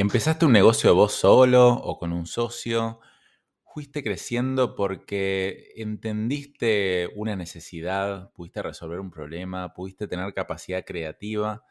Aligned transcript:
¿Empezaste 0.00 0.46
un 0.46 0.52
negocio 0.52 0.94
vos 0.94 1.12
solo 1.12 1.70
o 1.70 1.98
con 1.98 2.12
un 2.12 2.24
socio? 2.24 3.00
¿Fuiste 3.64 4.04
creciendo 4.04 4.76
porque 4.76 5.72
entendiste 5.74 7.10
una 7.16 7.34
necesidad, 7.34 8.32
pudiste 8.32 8.62
resolver 8.62 9.00
un 9.00 9.10
problema, 9.10 9.74
pudiste 9.74 10.06
tener 10.06 10.32
capacidad 10.34 10.84
creativa 10.84 11.64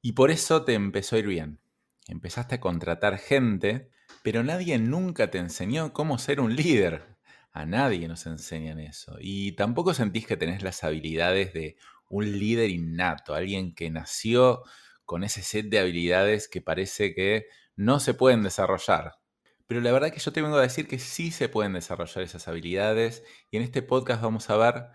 y 0.00 0.12
por 0.12 0.30
eso 0.30 0.64
te 0.64 0.72
empezó 0.72 1.16
a 1.16 1.18
ir 1.18 1.26
bien? 1.26 1.60
Empezaste 2.08 2.54
a 2.54 2.60
contratar 2.60 3.18
gente, 3.18 3.90
pero 4.22 4.42
nadie 4.42 4.78
nunca 4.78 5.30
te 5.30 5.36
enseñó 5.36 5.92
cómo 5.92 6.16
ser 6.16 6.40
un 6.40 6.56
líder. 6.56 7.18
A 7.52 7.66
nadie 7.66 8.08
nos 8.08 8.24
enseñan 8.24 8.80
eso. 8.80 9.18
Y 9.20 9.52
tampoco 9.52 9.92
sentís 9.92 10.26
que 10.26 10.38
tenés 10.38 10.62
las 10.62 10.82
habilidades 10.82 11.52
de 11.52 11.76
un 12.08 12.38
líder 12.38 12.70
innato, 12.70 13.34
alguien 13.34 13.74
que 13.74 13.90
nació 13.90 14.62
con 15.04 15.24
ese 15.24 15.42
set 15.42 15.66
de 15.66 15.78
habilidades 15.78 16.48
que 16.48 16.60
parece 16.60 17.14
que 17.14 17.46
no 17.76 18.00
se 18.00 18.14
pueden 18.14 18.42
desarrollar. 18.42 19.18
Pero 19.66 19.80
la 19.80 19.92
verdad 19.92 20.12
que 20.12 20.20
yo 20.20 20.32
te 20.32 20.42
vengo 20.42 20.56
a 20.56 20.62
decir 20.62 20.86
que 20.86 20.98
sí 20.98 21.30
se 21.30 21.48
pueden 21.48 21.72
desarrollar 21.72 22.22
esas 22.22 22.48
habilidades 22.48 23.22
y 23.50 23.56
en 23.56 23.62
este 23.62 23.82
podcast 23.82 24.22
vamos 24.22 24.50
a 24.50 24.56
ver 24.56 24.86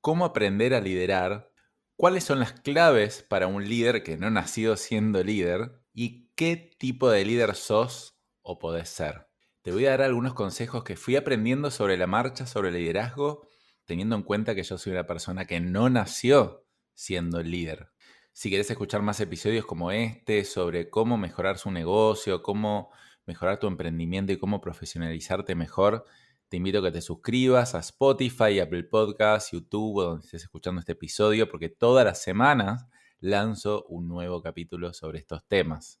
cómo 0.00 0.24
aprender 0.24 0.74
a 0.74 0.80
liderar, 0.80 1.50
cuáles 1.96 2.24
son 2.24 2.40
las 2.40 2.52
claves 2.52 3.22
para 3.22 3.46
un 3.46 3.68
líder 3.68 4.02
que 4.02 4.16
no 4.18 4.30
nació 4.30 4.76
siendo 4.76 5.22
líder 5.22 5.80
y 5.94 6.30
qué 6.34 6.56
tipo 6.78 7.10
de 7.10 7.24
líder 7.24 7.54
sos 7.54 8.18
o 8.42 8.58
podés 8.58 8.88
ser. 8.88 9.28
Te 9.62 9.70
voy 9.70 9.86
a 9.86 9.90
dar 9.90 10.02
algunos 10.02 10.34
consejos 10.34 10.82
que 10.82 10.96
fui 10.96 11.16
aprendiendo 11.16 11.70
sobre 11.70 11.96
la 11.96 12.08
marcha, 12.08 12.46
sobre 12.46 12.72
liderazgo, 12.72 13.48
teniendo 13.84 14.16
en 14.16 14.22
cuenta 14.22 14.54
que 14.54 14.64
yo 14.64 14.76
soy 14.76 14.92
una 14.92 15.06
persona 15.06 15.46
que 15.46 15.60
no 15.60 15.88
nació 15.88 16.66
siendo 16.94 17.42
líder. 17.42 17.91
Si 18.34 18.48
querés 18.48 18.70
escuchar 18.70 19.02
más 19.02 19.20
episodios 19.20 19.66
como 19.66 19.90
este 19.92 20.44
sobre 20.44 20.88
cómo 20.88 21.18
mejorar 21.18 21.58
su 21.58 21.70
negocio, 21.70 22.42
cómo 22.42 22.90
mejorar 23.26 23.58
tu 23.58 23.66
emprendimiento 23.66 24.32
y 24.32 24.38
cómo 24.38 24.62
profesionalizarte 24.62 25.54
mejor, 25.54 26.06
te 26.48 26.56
invito 26.56 26.78
a 26.78 26.82
que 26.82 26.92
te 26.92 27.02
suscribas 27.02 27.74
a 27.74 27.80
Spotify, 27.80 28.60
Apple 28.60 28.84
Podcasts, 28.84 29.52
YouTube 29.52 29.98
o 29.98 30.02
donde 30.04 30.24
estés 30.24 30.44
escuchando 30.44 30.80
este 30.80 30.92
episodio, 30.92 31.46
porque 31.46 31.68
todas 31.68 32.06
las 32.06 32.22
semanas 32.22 32.86
lanzo 33.20 33.84
un 33.88 34.08
nuevo 34.08 34.40
capítulo 34.40 34.94
sobre 34.94 35.18
estos 35.18 35.46
temas. 35.46 36.00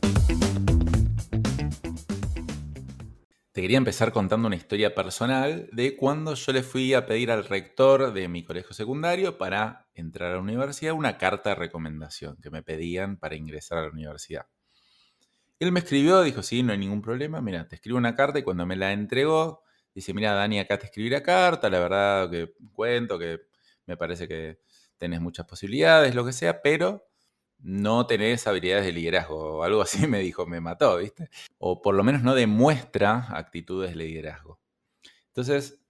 Te 3.53 3.61
quería 3.61 3.77
empezar 3.77 4.13
contando 4.13 4.47
una 4.47 4.55
historia 4.55 4.95
personal 4.95 5.67
de 5.73 5.97
cuando 5.97 6.35
yo 6.35 6.53
le 6.53 6.63
fui 6.63 6.93
a 6.93 7.05
pedir 7.05 7.31
al 7.31 7.43
rector 7.43 8.13
de 8.13 8.29
mi 8.29 8.45
colegio 8.45 8.71
secundario 8.73 9.37
para 9.37 9.89
entrar 9.93 10.31
a 10.31 10.35
la 10.35 10.41
universidad 10.41 10.93
una 10.93 11.17
carta 11.17 11.49
de 11.49 11.55
recomendación 11.55 12.37
que 12.41 12.49
me 12.49 12.63
pedían 12.63 13.17
para 13.17 13.35
ingresar 13.35 13.79
a 13.79 13.81
la 13.81 13.89
universidad. 13.89 14.45
Él 15.59 15.73
me 15.73 15.81
escribió, 15.81 16.21
dijo, 16.21 16.41
sí, 16.43 16.63
no 16.63 16.71
hay 16.71 16.77
ningún 16.77 17.01
problema, 17.01 17.41
mira, 17.41 17.67
te 17.67 17.75
escribo 17.75 17.97
una 17.97 18.15
carta 18.15 18.39
y 18.39 18.43
cuando 18.43 18.65
me 18.65 18.77
la 18.77 18.93
entregó, 18.93 19.63
dice, 19.93 20.13
mira, 20.13 20.31
Dani, 20.33 20.59
acá 20.59 20.79
te 20.79 20.85
escribí 20.85 21.09
la 21.09 21.21
carta, 21.21 21.69
la 21.69 21.79
verdad 21.79 22.31
que 22.31 22.53
cuento 22.71 23.19
que 23.19 23.41
me 23.85 23.97
parece 23.97 24.29
que 24.29 24.59
tenés 24.97 25.19
muchas 25.19 25.45
posibilidades, 25.45 26.15
lo 26.15 26.23
que 26.23 26.31
sea, 26.31 26.61
pero 26.61 27.10
no 27.63 28.07
tenés 28.07 28.47
habilidades 28.47 28.85
de 28.85 28.91
liderazgo 28.91 29.57
o 29.57 29.63
algo 29.63 29.81
así 29.81 30.07
me 30.07 30.19
dijo, 30.19 30.45
me 30.45 30.61
mató, 30.61 30.97
¿viste? 30.97 31.29
O 31.57 31.81
por 31.81 31.95
lo 31.95 32.03
menos 32.03 32.23
no 32.23 32.35
demuestra 32.35 33.27
actitudes 33.29 33.91
de 33.91 33.95
liderazgo. 33.97 34.59
Entonces, 35.27 35.81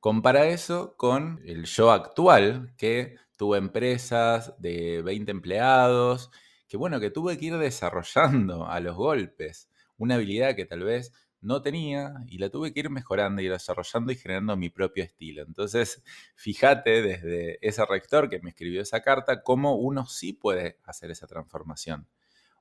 compara 0.00 0.46
eso 0.46 0.96
con 0.96 1.40
el 1.44 1.64
yo 1.66 1.92
actual, 1.92 2.74
que 2.76 3.16
tuve 3.36 3.58
empresas 3.58 4.54
de 4.58 5.02
20 5.02 5.30
empleados, 5.30 6.30
que 6.66 6.76
bueno, 6.76 7.00
que 7.00 7.10
tuve 7.10 7.38
que 7.38 7.46
ir 7.46 7.58
desarrollando 7.58 8.66
a 8.66 8.80
los 8.80 8.96
golpes 8.96 9.70
una 9.96 10.14
habilidad 10.14 10.54
que 10.54 10.64
tal 10.64 10.84
vez 10.84 11.12
no 11.40 11.62
tenía 11.62 12.14
y 12.26 12.38
la 12.38 12.50
tuve 12.50 12.72
que 12.72 12.80
ir 12.80 12.90
mejorando 12.90 13.42
y 13.42 13.48
desarrollando 13.48 14.12
y 14.12 14.16
generando 14.16 14.56
mi 14.56 14.70
propio 14.70 15.04
estilo. 15.04 15.42
Entonces, 15.42 16.02
fíjate 16.36 17.02
desde 17.02 17.58
ese 17.66 17.84
rector 17.86 18.28
que 18.28 18.40
me 18.40 18.50
escribió 18.50 18.82
esa 18.82 19.00
carta, 19.00 19.42
cómo 19.42 19.76
uno 19.76 20.06
sí 20.06 20.32
puede 20.32 20.78
hacer 20.84 21.10
esa 21.10 21.26
transformación. 21.26 22.08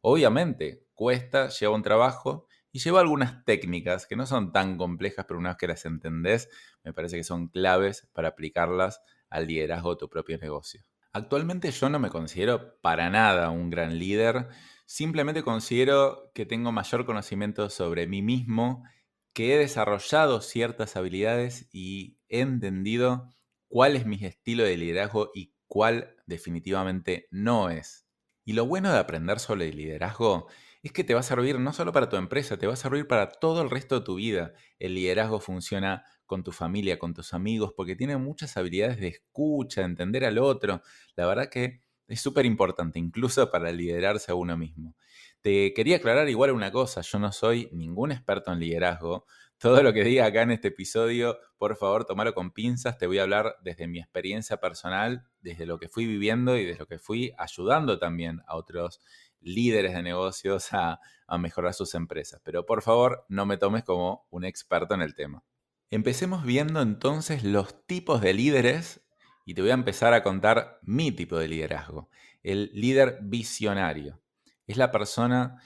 Obviamente, 0.01 0.83
cuesta, 0.93 1.49
lleva 1.49 1.75
un 1.75 1.83
trabajo 1.83 2.47
y 2.71 2.79
lleva 2.79 3.01
algunas 3.01 3.43
técnicas 3.45 4.05
que 4.05 4.15
no 4.15 4.25
son 4.25 4.51
tan 4.51 4.77
complejas, 4.77 5.25
pero 5.27 5.39
una 5.39 5.49
vez 5.49 5.57
que 5.57 5.67
las 5.67 5.85
entendés, 5.85 6.49
me 6.83 6.93
parece 6.93 7.17
que 7.17 7.23
son 7.23 7.47
claves 7.47 8.07
para 8.13 8.29
aplicarlas 8.29 9.01
al 9.29 9.47
liderazgo 9.47 9.91
de 9.91 9.99
tu 9.99 10.09
propio 10.09 10.37
negocio. 10.37 10.83
Actualmente 11.13 11.71
yo 11.71 11.89
no 11.89 11.97
me 11.97 12.09
considero 12.09 12.79
para 12.81 13.09
nada 13.09 13.49
un 13.49 13.69
gran 13.71 13.97
líder, 13.97 14.49
Simplemente 14.89 15.43
considero 15.43 16.31
que 16.33 16.45
tengo 16.45 16.71
mayor 16.71 17.05
conocimiento 17.05 17.69
sobre 17.69 18.07
mí 18.07 18.21
mismo, 18.21 18.85
que 19.33 19.53
he 19.53 19.57
desarrollado 19.57 20.39
ciertas 20.39 20.95
habilidades 20.95 21.67
y 21.73 22.19
he 22.29 22.39
entendido 22.39 23.29
cuál 23.67 23.97
es 23.97 24.05
mi 24.05 24.15
estilo 24.23 24.63
de 24.63 24.77
liderazgo 24.77 25.29
y 25.35 25.53
cuál 25.67 26.15
definitivamente 26.25 27.27
no 27.31 27.69
es. 27.69 28.07
Y 28.45 28.53
lo 28.53 28.65
bueno 28.65 28.89
de 28.89 28.97
aprender 28.97 29.39
sobre 29.39 29.67
el 29.67 29.75
liderazgo 29.75 30.47
es 30.81 30.93
que 30.93 31.03
te 31.03 31.13
va 31.13 31.19
a 31.19 31.23
servir 31.23 31.59
no 31.59 31.73
solo 31.73 31.91
para 31.91 32.07
tu 32.07 32.15
empresa, 32.15 32.55
te 32.57 32.65
va 32.65 32.71
a 32.73 32.77
servir 32.77 33.07
para 33.07 33.29
todo 33.29 33.61
el 33.61 33.69
resto 33.69 33.99
de 33.99 34.05
tu 34.05 34.15
vida. 34.15 34.53
El 34.79 34.95
liderazgo 34.95 35.41
funciona 35.41 36.05
con 36.25 36.43
tu 36.45 36.53
familia, 36.53 36.97
con 36.97 37.13
tus 37.13 37.33
amigos, 37.33 37.73
porque 37.75 37.97
tiene 37.97 38.15
muchas 38.15 38.55
habilidades 38.55 39.01
de 39.01 39.09
escucha, 39.09 39.81
de 39.81 39.87
entender 39.87 40.23
al 40.23 40.37
otro. 40.37 40.81
La 41.17 41.27
verdad 41.27 41.49
que 41.49 41.81
es 42.07 42.21
súper 42.21 42.45
importante, 42.45 42.99
incluso 42.99 43.49
para 43.51 43.71
liderarse 43.71 44.31
a 44.31 44.35
uno 44.35 44.57
mismo. 44.57 44.95
Te 45.41 45.73
quería 45.73 45.97
aclarar 45.97 46.29
igual 46.29 46.51
una 46.51 46.71
cosa, 46.71 47.01
yo 47.01 47.19
no 47.19 47.31
soy 47.31 47.69
ningún 47.71 48.11
experto 48.11 48.51
en 48.51 48.59
liderazgo. 48.59 49.25
Todo 49.57 49.81
lo 49.81 49.91
que 49.91 50.03
diga 50.03 50.25
acá 50.25 50.43
en 50.43 50.51
este 50.51 50.69
episodio, 50.69 51.39
por 51.57 51.77
favor, 51.77 52.05
tomalo 52.05 52.33
con 52.33 52.51
pinzas. 52.51 52.97
Te 52.97 53.07
voy 53.07 53.17
a 53.19 53.23
hablar 53.23 53.57
desde 53.63 53.87
mi 53.87 53.99
experiencia 53.99 54.57
personal, 54.57 55.25
desde 55.41 55.65
lo 55.65 55.79
que 55.79 55.89
fui 55.89 56.05
viviendo 56.05 56.57
y 56.57 56.65
desde 56.65 56.79
lo 56.79 56.85
que 56.85 56.99
fui 56.99 57.33
ayudando 57.37 57.97
también 57.97 58.41
a 58.47 58.55
otros 58.55 59.01
líderes 59.39 59.93
de 59.93 60.03
negocios 60.03 60.73
a, 60.73 60.99
a 61.27 61.37
mejorar 61.37 61.73
sus 61.73 61.95
empresas. 61.95 62.39
Pero 62.43 62.65
por 62.65 62.83
favor, 62.83 63.25
no 63.29 63.45
me 63.45 63.57
tomes 63.57 63.83
como 63.83 64.27
un 64.29 64.45
experto 64.45 64.93
en 64.93 65.01
el 65.01 65.15
tema. 65.15 65.43
Empecemos 65.89 66.43
viendo 66.43 66.81
entonces 66.81 67.43
los 67.43 67.85
tipos 67.87 68.21
de 68.21 68.33
líderes 68.33 69.06
y 69.47 69.53
te 69.53 69.61
voy 69.61 69.71
a 69.71 69.75
empezar 69.75 70.13
a 70.13 70.23
contar 70.23 70.77
mi 70.81 71.13
tipo 71.13 71.39
de 71.39 71.47
liderazgo. 71.47 72.09
El 72.43 72.69
líder 72.73 73.19
visionario. 73.21 74.21
Es 74.67 74.75
la 74.75 74.91
persona 74.91 75.61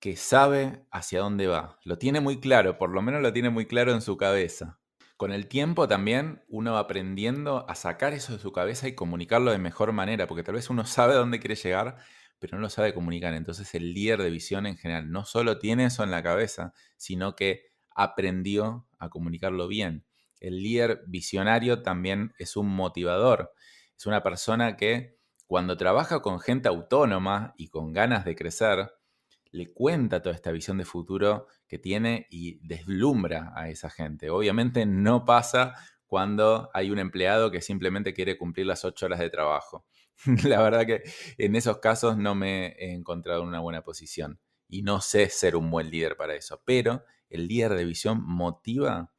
que 0.00 0.16
sabe 0.16 0.86
hacia 0.90 1.20
dónde 1.20 1.46
va. 1.46 1.78
Lo 1.84 1.98
tiene 1.98 2.20
muy 2.20 2.40
claro, 2.40 2.78
por 2.78 2.88
lo 2.88 3.02
menos 3.02 3.20
lo 3.20 3.30
tiene 3.30 3.50
muy 3.50 3.66
claro 3.66 3.92
en 3.92 4.00
su 4.00 4.16
cabeza. 4.16 4.80
Con 5.18 5.30
el 5.30 5.46
tiempo 5.46 5.86
también 5.86 6.42
uno 6.48 6.72
va 6.72 6.78
aprendiendo 6.78 7.68
a 7.68 7.74
sacar 7.74 8.14
eso 8.14 8.32
de 8.32 8.38
su 8.38 8.50
cabeza 8.50 8.88
y 8.88 8.94
comunicarlo 8.94 9.50
de 9.50 9.58
mejor 9.58 9.92
manera, 9.92 10.26
porque 10.26 10.42
tal 10.42 10.54
vez 10.54 10.70
uno 10.70 10.86
sabe 10.86 11.12
dónde 11.12 11.38
quiere 11.38 11.56
llegar, 11.56 11.98
pero 12.38 12.56
no 12.56 12.62
lo 12.62 12.70
sabe 12.70 12.94
comunicar. 12.94 13.34
Entonces 13.34 13.74
el 13.74 13.92
líder 13.92 14.22
de 14.22 14.30
visión 14.30 14.64
en 14.64 14.78
general 14.78 15.12
no 15.12 15.26
solo 15.26 15.58
tiene 15.58 15.84
eso 15.84 16.02
en 16.02 16.10
la 16.10 16.22
cabeza, 16.22 16.72
sino 16.96 17.36
que 17.36 17.66
aprendió 17.94 18.88
a 18.98 19.10
comunicarlo 19.10 19.68
bien. 19.68 20.06
El 20.40 20.62
líder 20.62 21.02
visionario 21.06 21.82
también 21.82 22.34
es 22.38 22.56
un 22.56 22.68
motivador. 22.68 23.52
Es 23.96 24.06
una 24.06 24.22
persona 24.22 24.76
que 24.76 25.18
cuando 25.46 25.76
trabaja 25.76 26.20
con 26.20 26.40
gente 26.40 26.68
autónoma 26.68 27.54
y 27.56 27.68
con 27.68 27.92
ganas 27.92 28.24
de 28.24 28.36
crecer, 28.36 28.92
le 29.50 29.72
cuenta 29.72 30.20
toda 30.22 30.34
esta 30.34 30.52
visión 30.52 30.78
de 30.78 30.84
futuro 30.84 31.46
que 31.66 31.78
tiene 31.78 32.26
y 32.30 32.58
deslumbra 32.66 33.52
a 33.54 33.68
esa 33.70 33.90
gente. 33.90 34.30
Obviamente 34.30 34.84
no 34.86 35.24
pasa 35.24 35.74
cuando 36.06 36.70
hay 36.74 36.90
un 36.90 36.98
empleado 36.98 37.50
que 37.50 37.60
simplemente 37.60 38.14
quiere 38.14 38.36
cumplir 38.36 38.66
las 38.66 38.84
ocho 38.84 39.06
horas 39.06 39.20
de 39.20 39.30
trabajo. 39.30 39.86
La 40.44 40.62
verdad 40.62 40.86
que 40.86 41.02
en 41.36 41.56
esos 41.56 41.78
casos 41.78 42.16
no 42.16 42.34
me 42.34 42.68
he 42.78 42.92
encontrado 42.92 43.42
en 43.42 43.48
una 43.48 43.60
buena 43.60 43.82
posición 43.82 44.40
y 44.68 44.82
no 44.82 45.00
sé 45.00 45.28
ser 45.28 45.56
un 45.56 45.70
buen 45.70 45.90
líder 45.90 46.16
para 46.16 46.34
eso, 46.34 46.62
pero 46.64 47.04
el 47.30 47.46
líder 47.46 47.74
de 47.74 47.84
visión 47.84 48.22
motiva 48.22 49.12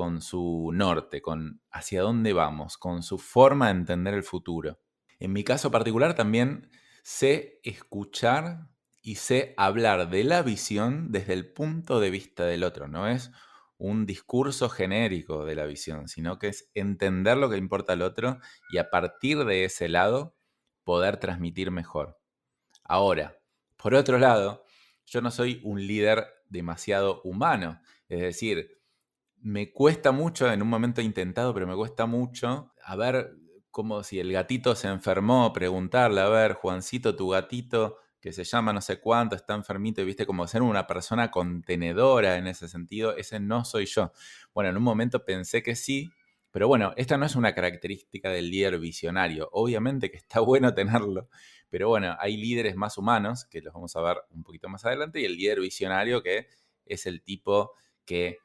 con 0.00 0.22
su 0.22 0.70
norte, 0.72 1.20
con 1.20 1.60
hacia 1.70 2.00
dónde 2.00 2.32
vamos, 2.32 2.78
con 2.78 3.02
su 3.02 3.18
forma 3.18 3.66
de 3.66 3.72
entender 3.72 4.14
el 4.14 4.22
futuro. 4.22 4.80
En 5.18 5.30
mi 5.34 5.44
caso 5.44 5.70
particular 5.70 6.14
también 6.14 6.70
sé 7.02 7.60
escuchar 7.64 8.70
y 9.02 9.16
sé 9.16 9.52
hablar 9.58 10.08
de 10.08 10.24
la 10.24 10.40
visión 10.40 11.12
desde 11.12 11.34
el 11.34 11.52
punto 11.52 12.00
de 12.00 12.08
vista 12.08 12.46
del 12.46 12.64
otro. 12.64 12.88
No 12.88 13.08
es 13.08 13.30
un 13.76 14.06
discurso 14.06 14.70
genérico 14.70 15.44
de 15.44 15.54
la 15.54 15.66
visión, 15.66 16.08
sino 16.08 16.38
que 16.38 16.48
es 16.48 16.70
entender 16.72 17.36
lo 17.36 17.50
que 17.50 17.58
importa 17.58 17.92
al 17.92 18.00
otro 18.00 18.38
y 18.72 18.78
a 18.78 18.88
partir 18.88 19.44
de 19.44 19.66
ese 19.66 19.90
lado 19.90 20.34
poder 20.82 21.18
transmitir 21.18 21.70
mejor. 21.70 22.18
Ahora, 22.84 23.38
por 23.76 23.94
otro 23.94 24.18
lado, 24.18 24.64
yo 25.04 25.20
no 25.20 25.30
soy 25.30 25.60
un 25.62 25.86
líder 25.86 26.26
demasiado 26.48 27.20
humano, 27.22 27.82
es 28.08 28.20
decir, 28.20 28.79
me 29.42 29.72
cuesta 29.72 30.12
mucho, 30.12 30.50
en 30.50 30.62
un 30.62 30.68
momento 30.68 31.00
he 31.00 31.04
intentado, 31.04 31.54
pero 31.54 31.66
me 31.66 31.74
cuesta 31.74 32.06
mucho, 32.06 32.72
a 32.82 32.96
ver, 32.96 33.36
como 33.70 34.02
si 34.02 34.18
el 34.18 34.32
gatito 34.32 34.74
se 34.74 34.88
enfermó, 34.88 35.52
preguntarle, 35.52 36.20
a 36.20 36.28
ver, 36.28 36.54
Juancito, 36.54 37.16
tu 37.16 37.28
gatito 37.28 37.98
que 38.20 38.32
se 38.32 38.44
llama 38.44 38.72
no 38.72 38.82
sé 38.82 39.00
cuánto, 39.00 39.34
está 39.34 39.54
enfermito 39.54 40.02
y 40.02 40.04
viste 40.04 40.26
como 40.26 40.46
ser 40.46 40.62
una 40.62 40.86
persona 40.86 41.30
contenedora 41.30 42.36
en 42.36 42.46
ese 42.46 42.68
sentido, 42.68 43.16
ese 43.16 43.40
no 43.40 43.64
soy 43.64 43.86
yo. 43.86 44.12
Bueno, 44.52 44.70
en 44.70 44.76
un 44.76 44.82
momento 44.82 45.24
pensé 45.24 45.62
que 45.62 45.74
sí, 45.74 46.10
pero 46.50 46.68
bueno, 46.68 46.92
esta 46.96 47.16
no 47.16 47.24
es 47.24 47.36
una 47.36 47.54
característica 47.54 48.28
del 48.30 48.50
líder 48.50 48.78
visionario. 48.78 49.48
Obviamente 49.52 50.10
que 50.10 50.18
está 50.18 50.40
bueno 50.40 50.74
tenerlo, 50.74 51.28
pero 51.70 51.88
bueno, 51.88 52.16
hay 52.18 52.36
líderes 52.36 52.76
más 52.76 52.98
humanos, 52.98 53.46
que 53.46 53.62
los 53.62 53.72
vamos 53.72 53.96
a 53.96 54.02
ver 54.02 54.18
un 54.30 54.42
poquito 54.42 54.68
más 54.68 54.84
adelante, 54.84 55.20
y 55.20 55.24
el 55.24 55.36
líder 55.36 55.60
visionario 55.60 56.22
que 56.22 56.48
es 56.84 57.06
el 57.06 57.22
tipo 57.22 57.72
que 58.04 58.38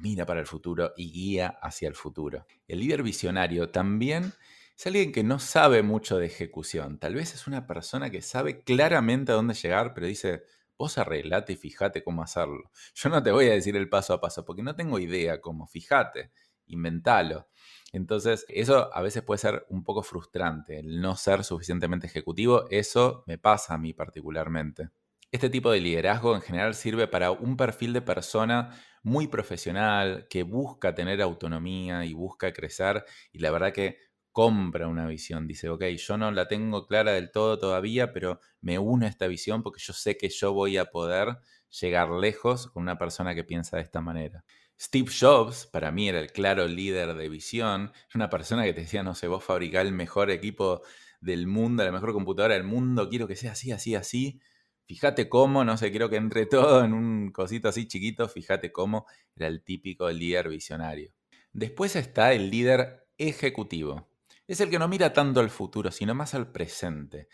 mira 0.00 0.26
para 0.26 0.40
el 0.40 0.46
futuro 0.46 0.92
y 0.96 1.12
guía 1.12 1.58
hacia 1.62 1.88
el 1.88 1.94
futuro. 1.94 2.46
El 2.66 2.80
líder 2.80 3.02
visionario 3.02 3.70
también 3.70 4.32
es 4.76 4.86
alguien 4.86 5.12
que 5.12 5.22
no 5.22 5.38
sabe 5.38 5.82
mucho 5.82 6.18
de 6.18 6.26
ejecución. 6.26 6.98
Tal 6.98 7.14
vez 7.14 7.34
es 7.34 7.46
una 7.46 7.66
persona 7.66 8.10
que 8.10 8.22
sabe 8.22 8.62
claramente 8.62 9.32
a 9.32 9.34
dónde 9.34 9.54
llegar, 9.54 9.92
pero 9.94 10.06
dice, 10.06 10.42
vos 10.78 10.96
arreglate 10.98 11.52
y 11.52 11.56
fíjate 11.56 12.02
cómo 12.02 12.22
hacerlo. 12.22 12.70
Yo 12.94 13.08
no 13.10 13.22
te 13.22 13.30
voy 13.30 13.48
a 13.48 13.52
decir 13.52 13.76
el 13.76 13.88
paso 13.88 14.14
a 14.14 14.20
paso 14.20 14.44
porque 14.44 14.62
no 14.62 14.74
tengo 14.74 14.98
idea 14.98 15.40
cómo, 15.40 15.66
fíjate, 15.66 16.32
inventalo. 16.66 17.48
Entonces, 17.92 18.46
eso 18.48 18.94
a 18.94 19.02
veces 19.02 19.22
puede 19.22 19.38
ser 19.38 19.66
un 19.68 19.82
poco 19.84 20.02
frustrante, 20.02 20.78
el 20.78 21.00
no 21.00 21.16
ser 21.16 21.44
suficientemente 21.44 22.06
ejecutivo. 22.06 22.64
Eso 22.70 23.24
me 23.26 23.36
pasa 23.38 23.74
a 23.74 23.78
mí 23.78 23.92
particularmente. 23.92 24.90
Este 25.32 25.48
tipo 25.48 25.70
de 25.70 25.80
liderazgo 25.80 26.34
en 26.34 26.42
general 26.42 26.74
sirve 26.74 27.06
para 27.06 27.30
un 27.30 27.56
perfil 27.56 27.92
de 27.92 28.02
persona 28.02 28.70
muy 29.02 29.28
profesional, 29.28 30.26
que 30.28 30.42
busca 30.42 30.94
tener 30.94 31.22
autonomía 31.22 32.04
y 32.04 32.14
busca 32.14 32.52
crecer. 32.52 33.04
Y 33.32 33.38
la 33.38 33.50
verdad 33.52 33.72
que 33.72 33.98
compra 34.32 34.88
una 34.88 35.06
visión, 35.06 35.46
dice, 35.46 35.68
ok, 35.68 35.84
yo 35.96 36.16
no 36.16 36.30
la 36.32 36.48
tengo 36.48 36.86
clara 36.86 37.12
del 37.12 37.30
todo 37.30 37.58
todavía, 37.58 38.12
pero 38.12 38.40
me 38.60 38.78
uno 38.78 39.06
a 39.06 39.08
esta 39.08 39.26
visión 39.28 39.62
porque 39.62 39.80
yo 39.82 39.92
sé 39.92 40.16
que 40.16 40.28
yo 40.28 40.52
voy 40.52 40.76
a 40.78 40.86
poder 40.86 41.38
llegar 41.80 42.10
lejos 42.10 42.66
con 42.68 42.82
una 42.82 42.98
persona 42.98 43.34
que 43.34 43.44
piensa 43.44 43.76
de 43.76 43.82
esta 43.84 44.00
manera. 44.00 44.44
Steve 44.80 45.10
Jobs, 45.18 45.66
para 45.66 45.90
mí 45.92 46.08
era 46.08 46.20
el 46.20 46.32
claro 46.32 46.66
líder 46.66 47.14
de 47.14 47.28
visión, 47.28 47.92
una 48.14 48.28
persona 48.30 48.64
que 48.64 48.72
te 48.72 48.82
decía, 48.82 49.02
no 49.04 49.14
sé, 49.14 49.28
vos 49.28 49.44
fabricás 49.44 49.84
el 49.86 49.92
mejor 49.92 50.30
equipo 50.30 50.82
del 51.20 51.46
mundo, 51.46 51.84
la 51.84 51.92
mejor 51.92 52.12
computadora 52.12 52.54
del 52.54 52.64
mundo, 52.64 53.08
quiero 53.08 53.28
que 53.28 53.36
sea 53.36 53.52
así, 53.52 53.70
así, 53.72 53.94
así. 53.94 54.40
Fíjate 54.90 55.28
cómo, 55.28 55.64
no 55.64 55.76
sé, 55.76 55.90
quiero 55.90 56.10
que 56.10 56.16
entre 56.16 56.46
todo 56.46 56.84
en 56.84 56.92
un 56.92 57.30
cosito 57.30 57.68
así 57.68 57.86
chiquito, 57.86 58.28
fíjate 58.28 58.72
cómo 58.72 59.06
era 59.36 59.46
el 59.46 59.62
típico 59.62 60.10
líder 60.10 60.48
visionario. 60.48 61.12
Después 61.52 61.94
está 61.94 62.32
el 62.32 62.50
líder 62.50 63.06
ejecutivo 63.16 64.10
es 64.52 64.60
el 64.60 64.68
que 64.68 64.80
no 64.80 64.88
mira 64.88 65.12
tanto 65.12 65.38
al 65.38 65.48
futuro, 65.48 65.92
sino 65.92 66.12
más 66.12 66.34
al 66.34 66.50
presente, 66.50 67.28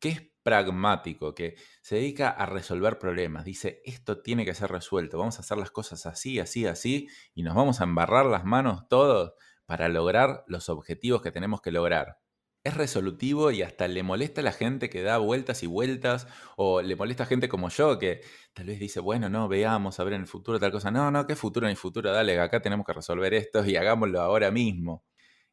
que 0.00 0.08
es 0.08 0.22
pragmático, 0.42 1.34
que 1.34 1.56
se 1.82 1.96
dedica 1.96 2.30
a 2.30 2.46
resolver 2.46 2.98
problemas. 2.98 3.44
Dice, 3.44 3.82
esto 3.84 4.22
tiene 4.22 4.46
que 4.46 4.54
ser 4.54 4.70
resuelto, 4.70 5.18
vamos 5.18 5.36
a 5.36 5.42
hacer 5.42 5.58
las 5.58 5.70
cosas 5.70 6.06
así, 6.06 6.40
así, 6.40 6.64
así, 6.66 7.08
y 7.34 7.42
nos 7.42 7.54
vamos 7.54 7.82
a 7.82 7.84
embarrar 7.84 8.24
las 8.24 8.46
manos 8.46 8.88
todos 8.88 9.34
para 9.66 9.90
lograr 9.90 10.44
los 10.46 10.70
objetivos 10.70 11.20
que 11.20 11.30
tenemos 11.30 11.60
que 11.60 11.72
lograr. 11.72 12.20
Es 12.64 12.76
resolutivo 12.76 13.50
y 13.50 13.62
hasta 13.62 13.88
le 13.88 14.04
molesta 14.04 14.40
a 14.40 14.44
la 14.44 14.52
gente 14.52 14.88
que 14.88 15.02
da 15.02 15.18
vueltas 15.18 15.64
y 15.64 15.66
vueltas, 15.66 16.28
o 16.56 16.80
le 16.80 16.94
molesta 16.94 17.24
a 17.24 17.26
gente 17.26 17.48
como 17.48 17.68
yo 17.70 17.98
que 17.98 18.20
tal 18.54 18.66
vez 18.66 18.78
dice, 18.78 19.00
bueno, 19.00 19.28
no, 19.28 19.48
veamos 19.48 19.98
a 19.98 20.04
ver 20.04 20.12
en 20.12 20.20
el 20.22 20.26
futuro 20.28 20.60
tal 20.60 20.70
cosa. 20.70 20.92
No, 20.92 21.10
no, 21.10 21.26
¿qué 21.26 21.34
futuro 21.34 21.66
ni 21.66 21.74
futuro? 21.74 22.12
Dale, 22.12 22.38
acá 22.40 22.62
tenemos 22.62 22.86
que 22.86 22.92
resolver 22.92 23.34
esto 23.34 23.64
y 23.66 23.74
hagámoslo 23.74 24.20
ahora 24.20 24.52
mismo. 24.52 25.04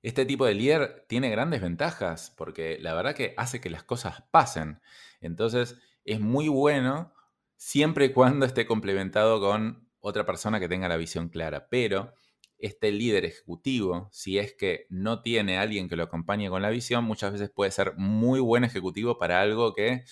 Este 0.03 0.23
tipo 0.25 0.45
de 0.45 0.53
líder 0.53 1.06
tiene 1.09 1.29
grandes 1.31 1.61
ventajas 1.61 2.31
porque 2.38 2.77
la 2.79 2.94
verdad 2.94 3.15
que 3.15 3.33
hace 3.38 3.59
que 3.59 3.71
las 3.71 3.83
cosas 3.83 4.23
pasen. 4.29 4.79
Entonces 5.19 5.77
es 6.06 6.19
muy 6.19 6.47
bueno 6.47 7.13
siempre 7.57 8.06
y 8.06 8.13
cuando 8.13 8.45
esté 8.45 8.67
complementado 8.67 9.39
con 9.39 9.89
otra 10.00 10.25
persona 10.27 10.59
que 10.59 10.69
tenga 10.69 10.88
la 10.88 10.97
visión 10.97 11.29
clara. 11.29 11.69
Pero 11.69 12.13
este 12.59 12.91
líder 12.91 13.25
ejecutivo, 13.25 14.09
si 14.11 14.38
es 14.38 14.53
que 14.53 14.85
no 14.89 15.21
tiene 15.21 15.57
alguien 15.57 15.88
que 15.88 15.95
lo 15.95 16.03
acompañe 16.03 16.50
con 16.50 16.61
la 16.61 16.69
visión, 16.69 17.06
muchas 17.06 17.31
veces 17.31 17.50
puede 17.50 17.71
ser 17.71 17.94
muy 17.95 18.39
buen 18.39 18.63
ejecutivo 18.63 19.17
para 19.17 19.41
algo 19.41 19.73
que 19.73 20.03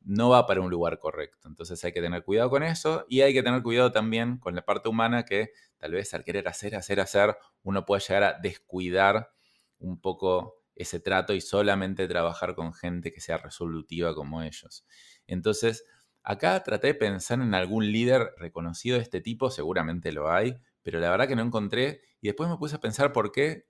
no 0.00 0.28
va 0.30 0.46
para 0.46 0.60
un 0.60 0.70
lugar 0.70 0.98
correcto. 0.98 1.48
Entonces 1.48 1.82
hay 1.84 1.92
que 1.92 2.00
tener 2.00 2.24
cuidado 2.24 2.50
con 2.50 2.62
eso 2.62 3.04
y 3.08 3.22
hay 3.22 3.32
que 3.32 3.42
tener 3.42 3.62
cuidado 3.62 3.90
también 3.90 4.38
con 4.38 4.54
la 4.54 4.64
parte 4.64 4.88
humana 4.88 5.24
que 5.24 5.52
tal 5.78 5.92
vez 5.92 6.12
al 6.14 6.24
querer 6.24 6.46
hacer, 6.48 6.76
hacer, 6.76 7.00
hacer, 7.00 7.36
uno 7.62 7.84
puede 7.84 8.02
llegar 8.02 8.22
a 8.22 8.38
descuidar 8.38 9.30
un 9.78 10.00
poco 10.00 10.62
ese 10.74 11.00
trato 11.00 11.34
y 11.34 11.40
solamente 11.40 12.06
trabajar 12.06 12.54
con 12.54 12.72
gente 12.72 13.12
que 13.12 13.20
sea 13.20 13.38
resolutiva 13.38 14.14
como 14.14 14.42
ellos. 14.42 14.86
Entonces, 15.26 15.84
acá 16.22 16.62
traté 16.62 16.88
de 16.88 16.94
pensar 16.94 17.40
en 17.40 17.54
algún 17.54 17.90
líder 17.90 18.32
reconocido 18.36 18.96
de 18.96 19.02
este 19.02 19.20
tipo, 19.20 19.50
seguramente 19.50 20.12
lo 20.12 20.30
hay, 20.30 20.56
pero 20.88 21.00
la 21.00 21.10
verdad 21.10 21.28
que 21.28 21.36
no 21.36 21.42
encontré 21.42 22.00
y 22.22 22.28
después 22.28 22.48
me 22.48 22.56
puse 22.56 22.76
a 22.76 22.80
pensar 22.80 23.12
por 23.12 23.30
qué. 23.30 23.68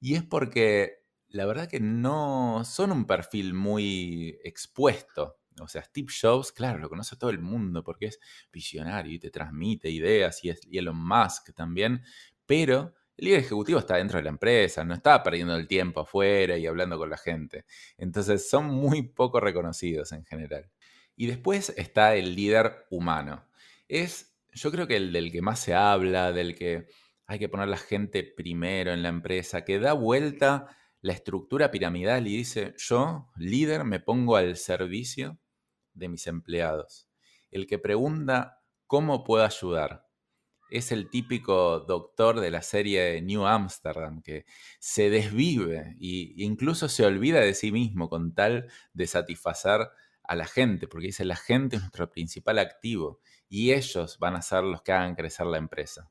Y 0.00 0.16
es 0.16 0.24
porque 0.24 1.04
la 1.28 1.46
verdad 1.46 1.68
que 1.68 1.78
no 1.78 2.64
son 2.64 2.90
un 2.90 3.06
perfil 3.06 3.54
muy 3.54 4.36
expuesto. 4.42 5.38
O 5.60 5.68
sea, 5.68 5.84
Steve 5.84 6.08
Jobs, 6.20 6.50
claro, 6.50 6.80
lo 6.80 6.88
conoce 6.88 7.14
todo 7.14 7.30
el 7.30 7.38
mundo 7.38 7.84
porque 7.84 8.06
es 8.06 8.18
visionario 8.52 9.12
y 9.12 9.20
te 9.20 9.30
transmite 9.30 9.88
ideas 9.90 10.42
y 10.42 10.50
es 10.50 10.58
Elon 10.68 10.96
Musk 10.96 11.54
también, 11.54 12.02
pero 12.46 12.94
el 13.16 13.26
líder 13.26 13.40
ejecutivo 13.42 13.78
está 13.78 13.98
dentro 13.98 14.18
de 14.18 14.24
la 14.24 14.30
empresa, 14.30 14.84
no 14.84 14.94
está 14.94 15.22
perdiendo 15.22 15.54
el 15.54 15.68
tiempo 15.68 16.00
afuera 16.00 16.58
y 16.58 16.66
hablando 16.66 16.98
con 16.98 17.10
la 17.10 17.16
gente. 17.16 17.64
Entonces 17.96 18.50
son 18.50 18.66
muy 18.66 19.02
poco 19.02 19.38
reconocidos 19.38 20.10
en 20.10 20.24
general. 20.24 20.68
Y 21.14 21.26
después 21.28 21.72
está 21.76 22.16
el 22.16 22.34
líder 22.34 22.86
humano. 22.90 23.46
Es, 23.86 24.35
yo 24.56 24.70
creo 24.70 24.86
que 24.86 24.96
el 24.96 25.12
del 25.12 25.30
que 25.30 25.42
más 25.42 25.60
se 25.60 25.74
habla, 25.74 26.32
del 26.32 26.54
que 26.54 26.86
hay 27.26 27.38
que 27.38 27.48
poner 27.48 27.68
la 27.68 27.76
gente 27.76 28.22
primero 28.24 28.92
en 28.92 29.02
la 29.02 29.08
empresa, 29.08 29.64
que 29.64 29.78
da 29.78 29.92
vuelta 29.92 30.76
la 31.00 31.12
estructura 31.12 31.70
piramidal 31.70 32.26
y 32.26 32.36
dice, 32.36 32.74
yo, 32.78 33.30
líder, 33.36 33.84
me 33.84 34.00
pongo 34.00 34.36
al 34.36 34.56
servicio 34.56 35.38
de 35.92 36.08
mis 36.08 36.26
empleados. 36.26 37.08
El 37.50 37.66
que 37.66 37.78
pregunta, 37.78 38.62
¿cómo 38.86 39.24
puedo 39.24 39.44
ayudar? 39.44 40.06
es 40.70 40.92
el 40.92 41.08
típico 41.10 41.80
doctor 41.80 42.40
de 42.40 42.50
la 42.50 42.62
serie 42.62 43.20
New 43.22 43.46
Amsterdam 43.46 44.22
que 44.22 44.46
se 44.78 45.10
desvive 45.10 45.96
e 46.00 46.34
incluso 46.42 46.88
se 46.88 47.04
olvida 47.04 47.40
de 47.40 47.54
sí 47.54 47.70
mismo 47.70 48.08
con 48.08 48.34
tal 48.34 48.68
de 48.92 49.06
satisfacer 49.06 49.88
a 50.24 50.34
la 50.34 50.46
gente, 50.46 50.88
porque 50.88 51.08
dice 51.08 51.24
la 51.24 51.36
gente 51.36 51.76
es 51.76 51.82
nuestro 51.82 52.10
principal 52.10 52.58
activo 52.58 53.20
y 53.48 53.72
ellos 53.72 54.18
van 54.18 54.36
a 54.36 54.42
ser 54.42 54.64
los 54.64 54.82
que 54.82 54.92
hagan 54.92 55.14
crecer 55.14 55.46
la 55.46 55.58
empresa. 55.58 56.10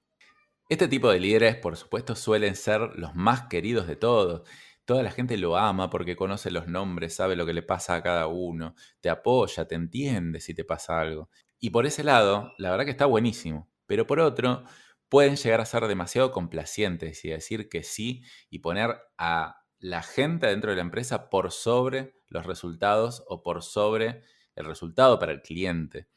Este 0.68 0.88
tipo 0.88 1.10
de 1.10 1.20
líderes, 1.20 1.58
por 1.58 1.78
supuesto, 1.78 2.16
suelen 2.16 2.56
ser 2.56 2.82
los 2.96 3.14
más 3.14 3.44
queridos 3.44 3.88
de 3.88 3.96
todos. 3.96 4.48
Toda 4.86 5.04
la 5.04 5.12
gente 5.12 5.38
lo 5.38 5.58
ama 5.58 5.90
porque 5.90 6.16
conoce 6.16 6.50
los 6.50 6.68
nombres, 6.68 7.16
sabe 7.16 7.36
lo 7.36 7.46
que 7.46 7.54
le 7.54 7.62
pasa 7.62 7.96
a 7.96 8.02
cada 8.02 8.28
uno, 8.28 8.76
te 9.00 9.10
apoya, 9.10 9.68
te 9.68 9.76
entiende 9.76 10.40
si 10.40 10.54
te 10.56 10.64
pasa 10.64 11.00
algo. 11.00 11.30
Y 11.60 11.70
por 11.70 11.86
ese 11.86 12.04
lado, 12.04 12.54
la 12.58 12.72
verdad 12.72 12.86
que 12.86 12.92
está 12.92 13.06
buenísimo. 13.06 13.70
Pero 13.86 14.08
por 14.08 14.20
otro, 14.20 14.64
pueden 15.10 15.36
llegar 15.36 15.62
a 15.62 15.66
ser 15.66 15.88
demasiado 15.88 16.32
complacientes 16.32 17.24
y 17.26 17.30
decir 17.30 17.70
que 17.70 17.84
sí 17.84 18.24
y 18.50 18.60
poner 18.60 18.96
a 19.18 19.62
la 19.80 20.02
gente 20.02 20.48
dentro 20.48 20.72
de 20.72 20.78
la 20.78 20.82
empresa 20.82 21.30
por 21.30 21.52
sobre 21.52 22.16
los 22.28 22.46
resultados 22.46 23.24
o 23.28 23.44
por 23.44 23.62
sobre 23.62 24.24
el 24.56 24.66
resultado 24.66 25.20
para 25.20 25.32
el 25.32 25.42
cliente. 25.42 26.08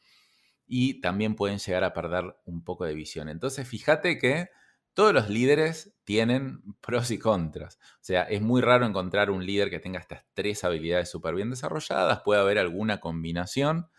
Y 0.69 1.01
también 1.01 1.35
pueden 1.35 1.59
llegar 1.59 1.83
a 1.83 1.93
perder 1.93 2.37
un 2.45 2.63
poco 2.63 2.85
de 2.85 2.95
visión. 2.95 3.29
Entonces, 3.29 3.67
fíjate 3.67 4.19
que 4.19 4.49
todos 4.93 5.13
los 5.13 5.29
líderes 5.29 5.95
tienen 6.05 6.61
pros 6.81 7.11
y 7.11 7.19
contras. 7.19 7.77
O 7.95 7.99
sea, 8.03 8.23
es 8.23 8.41
muy 8.41 8.61
raro 8.61 8.85
encontrar 8.85 9.31
un 9.31 9.45
líder 9.45 9.71
que 9.71 9.79
tenga 9.79 9.99
estas 9.99 10.25
tres 10.35 10.63
habilidades 10.63 11.09
súper 11.09 11.35
bien 11.35 11.49
desarrolladas. 11.49 12.21
Puede 12.23 12.41
haber 12.41 12.59
alguna 12.59 12.99
combinación, 12.99 13.89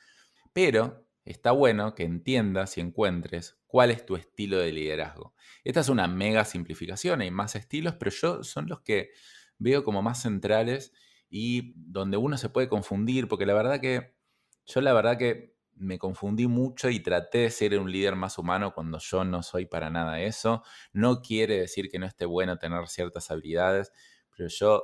pero 0.53 1.07
está 1.25 1.53
bueno 1.53 1.95
que 1.95 2.05
entiendas 2.05 2.79
y 2.79 2.81
encuentres 2.81 3.59
cuál 3.67 3.91
es 3.91 4.05
tu 4.07 4.17
estilo 4.17 4.59
de 4.59 4.73
liderazgo. 4.73 5.35
Esta 5.65 5.81
es 5.81 5.89
una 5.89 6.09
mega 6.09 6.45
simplificación, 6.45 7.21
hay 7.21 7.31
más 7.31 7.57
estilos, 7.57 7.95
pero 7.97 8.11
yo 8.11 8.45
son 8.45 8.69
los 8.69 8.81
que 8.83 9.11
veo 9.59 9.85
como 9.85 10.03
más 10.03 10.23
centrales 10.23 10.93
y 11.29 11.75
donde 11.77 12.17
uno 12.17 12.37
se 12.39 12.49
puede 12.49 12.69
confundir, 12.69 13.29
porque 13.29 13.47
la 13.47 13.55
verdad 13.55 13.81
que 13.81 14.15
Yo 14.67 14.81
la 14.81 14.93
verdad 14.93 15.19
que 15.19 15.50
me 15.80 15.99
confundí 15.99 16.46
mucho 16.46 16.90
y 16.90 17.00
traté 17.00 17.38
de 17.38 17.50
ser 17.50 17.78
un 17.78 17.90
líder 17.90 18.14
más 18.14 18.38
humano 18.38 18.72
cuando 18.75 18.99
yo 18.99 19.25
no 19.25 19.42
soy 19.42 19.66
para 19.66 19.90
nada 19.90 20.20
eso. 20.20 20.62
No 20.92 21.22
quiere 21.22 21.58
decir 21.58 21.88
que 21.90 21.99
no 21.99 22.06
esté 22.06 22.26
bueno 22.26 22.58
tener 22.58 22.87
ciertas 22.88 23.30
habilidades, 23.30 23.90
pero 24.37 24.49
yo 24.49 24.82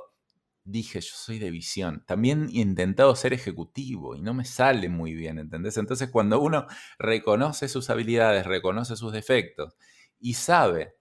dije, 0.63 0.99
yo 0.99 1.13
soy 1.13 1.39
de 1.39 1.51
visión. 1.51 2.03
También 2.05 2.49
he 2.53 2.61
intentado 2.61 3.15
ser 3.15 3.33
ejecutivo 3.33 4.15
y 4.15 4.21
no 4.21 4.33
me 4.33 4.43
sale 4.43 4.89
muy 4.89 5.13
bien, 5.13 5.39
¿entendés? 5.39 5.77
Entonces 5.77 6.09
cuando 6.09 6.41
uno 6.41 6.65
reconoce 6.99 7.69
sus 7.69 7.89
habilidades, 7.89 8.45
reconoce 8.45 8.95
sus 8.95 9.13
defectos 9.13 9.77
y 10.19 10.33
sabe 10.33 10.95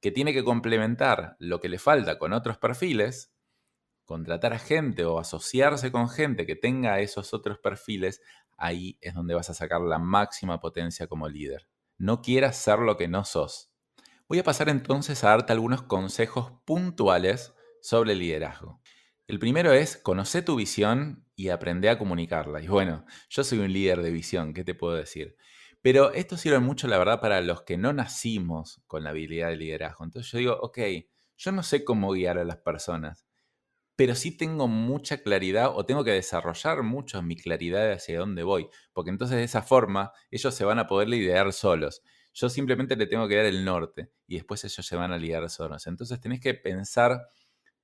que 0.00 0.10
tiene 0.10 0.32
que 0.32 0.44
complementar 0.44 1.36
lo 1.38 1.60
que 1.60 1.68
le 1.68 1.78
falta 1.78 2.18
con 2.18 2.32
otros 2.32 2.58
perfiles, 2.58 3.32
contratar 4.04 4.52
a 4.52 4.58
gente 4.58 5.04
o 5.04 5.18
asociarse 5.18 5.92
con 5.92 6.08
gente 6.08 6.46
que 6.46 6.56
tenga 6.56 7.00
esos 7.00 7.32
otros 7.34 7.58
perfiles, 7.58 8.20
ahí 8.60 8.98
es 9.00 9.14
donde 9.14 9.34
vas 9.34 9.50
a 9.50 9.54
sacar 9.54 9.80
la 9.80 9.98
máxima 9.98 10.60
potencia 10.60 11.06
como 11.06 11.28
líder. 11.28 11.68
No 11.98 12.22
quieras 12.22 12.56
ser 12.56 12.78
lo 12.78 12.96
que 12.96 13.08
no 13.08 13.24
sos. 13.24 13.72
Voy 14.28 14.38
a 14.38 14.44
pasar 14.44 14.68
entonces 14.68 15.24
a 15.24 15.30
darte 15.30 15.52
algunos 15.52 15.82
consejos 15.82 16.52
puntuales 16.64 17.52
sobre 17.82 18.14
liderazgo. 18.14 18.80
El 19.26 19.38
primero 19.38 19.72
es 19.72 19.96
conocer 19.96 20.44
tu 20.44 20.56
visión 20.56 21.26
y 21.34 21.48
aprende 21.48 21.88
a 21.88 21.98
comunicarla. 21.98 22.62
Y 22.62 22.68
bueno, 22.68 23.04
yo 23.28 23.44
soy 23.44 23.58
un 23.58 23.72
líder 23.72 24.02
de 24.02 24.10
visión, 24.10 24.52
¿qué 24.52 24.64
te 24.64 24.74
puedo 24.74 24.94
decir? 24.94 25.36
Pero 25.82 26.12
esto 26.12 26.36
sirve 26.36 26.58
mucho, 26.58 26.88
la 26.88 26.98
verdad, 26.98 27.20
para 27.20 27.40
los 27.40 27.62
que 27.62 27.78
no 27.78 27.92
nacimos 27.92 28.82
con 28.86 29.02
la 29.02 29.10
habilidad 29.10 29.48
de 29.48 29.56
liderazgo. 29.56 30.04
Entonces 30.04 30.30
yo 30.32 30.38
digo, 30.38 30.58
ok, 30.60 30.78
yo 31.38 31.52
no 31.52 31.62
sé 31.62 31.84
cómo 31.84 32.12
guiar 32.12 32.38
a 32.38 32.44
las 32.44 32.58
personas, 32.58 33.26
pero 34.00 34.14
sí 34.14 34.30
tengo 34.34 34.66
mucha 34.66 35.18
claridad 35.18 35.76
o 35.76 35.84
tengo 35.84 36.02
que 36.04 36.12
desarrollar 36.12 36.82
mucho 36.82 37.20
mi 37.20 37.36
claridad 37.36 37.92
hacia 37.92 38.18
dónde 38.18 38.42
voy, 38.42 38.66
porque 38.94 39.10
entonces 39.10 39.36
de 39.36 39.44
esa 39.44 39.60
forma 39.60 40.10
ellos 40.30 40.54
se 40.54 40.64
van 40.64 40.78
a 40.78 40.86
poder 40.86 41.10
liderar 41.10 41.52
solos. 41.52 42.00
Yo 42.32 42.48
simplemente 42.48 42.96
le 42.96 43.06
tengo 43.06 43.28
que 43.28 43.36
dar 43.36 43.44
el 43.44 43.62
norte 43.62 44.10
y 44.26 44.36
después 44.36 44.64
ellos 44.64 44.86
se 44.86 44.96
van 44.96 45.12
a 45.12 45.18
liderar 45.18 45.50
solos. 45.50 45.86
Entonces 45.86 46.18
tenés 46.18 46.40
que 46.40 46.54
pensar 46.54 47.28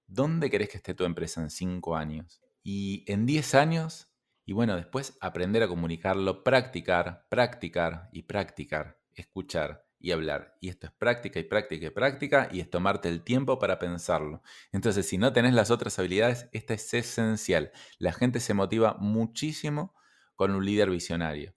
dónde 0.07 0.49
querés 0.49 0.71
que 0.71 0.79
esté 0.79 0.95
tu 0.95 1.05
empresa 1.05 1.43
en 1.43 1.51
5 1.51 1.95
años 1.95 2.41
y 2.63 3.05
en 3.13 3.27
10 3.27 3.55
años. 3.55 4.11
Y 4.47 4.55
bueno, 4.55 4.75
después 4.75 5.19
aprender 5.21 5.65
a 5.65 5.69
comunicarlo, 5.69 6.43
practicar, 6.43 7.27
practicar 7.29 8.09
y 8.11 8.23
practicar, 8.23 8.99
escuchar 9.13 9.86
y 9.99 10.13
hablar. 10.13 10.57
Y 10.61 10.69
esto 10.69 10.87
es 10.87 10.93
práctica 10.93 11.41
y 11.41 11.45
práctica 11.45 11.87
y 11.87 11.91
práctica 11.91 12.49
y 12.53 12.61
es 12.61 12.71
tomarte 12.71 13.09
el 13.09 13.23
tiempo 13.23 13.59
para 13.59 13.79
pensarlo. 13.79 14.43
Entonces, 14.73 15.09
si 15.09 15.19
no 15.19 15.33
tenés 15.33 15.55
las 15.55 15.71
otras 15.71 15.99
habilidades, 15.99 16.49
esta 16.53 16.75
es 16.75 16.93
esencial. 16.95 17.73
La 17.99 18.13
gente 18.13 18.41
se 18.41 18.55
motiva 18.55 18.97
muchísimo 18.99 19.95
con 20.35 20.55
un 20.55 20.65
líder 20.65 20.91
visionario. 20.91 21.55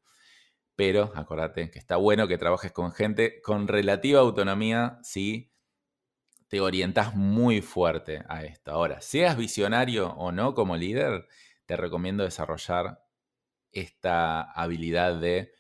Pero 0.76 1.12
acordate 1.16 1.70
que 1.70 1.80
está 1.80 1.98
bueno 1.98 2.28
que 2.28 2.38
trabajes 2.38 2.72
con 2.72 2.92
gente 2.94 3.42
con 3.42 3.68
relativa 3.68 4.22
autonomía 4.22 5.00
si 5.04 5.52
te 6.48 6.62
orientas 6.62 7.16
muy 7.16 7.62
fuerte 7.62 8.24
a 8.28 8.44
esto. 8.44 8.72
Ahora, 8.72 9.02
seas 9.02 9.38
visionario 9.38 10.10
o 10.14 10.32
no 10.32 10.56
como 10.56 10.78
líder, 10.78 11.28
te 11.66 11.78
recomiendo 11.78 12.24
desarrollar 12.24 13.04
esta 13.72 14.42
habilidad 14.42 15.20
de 15.20 15.54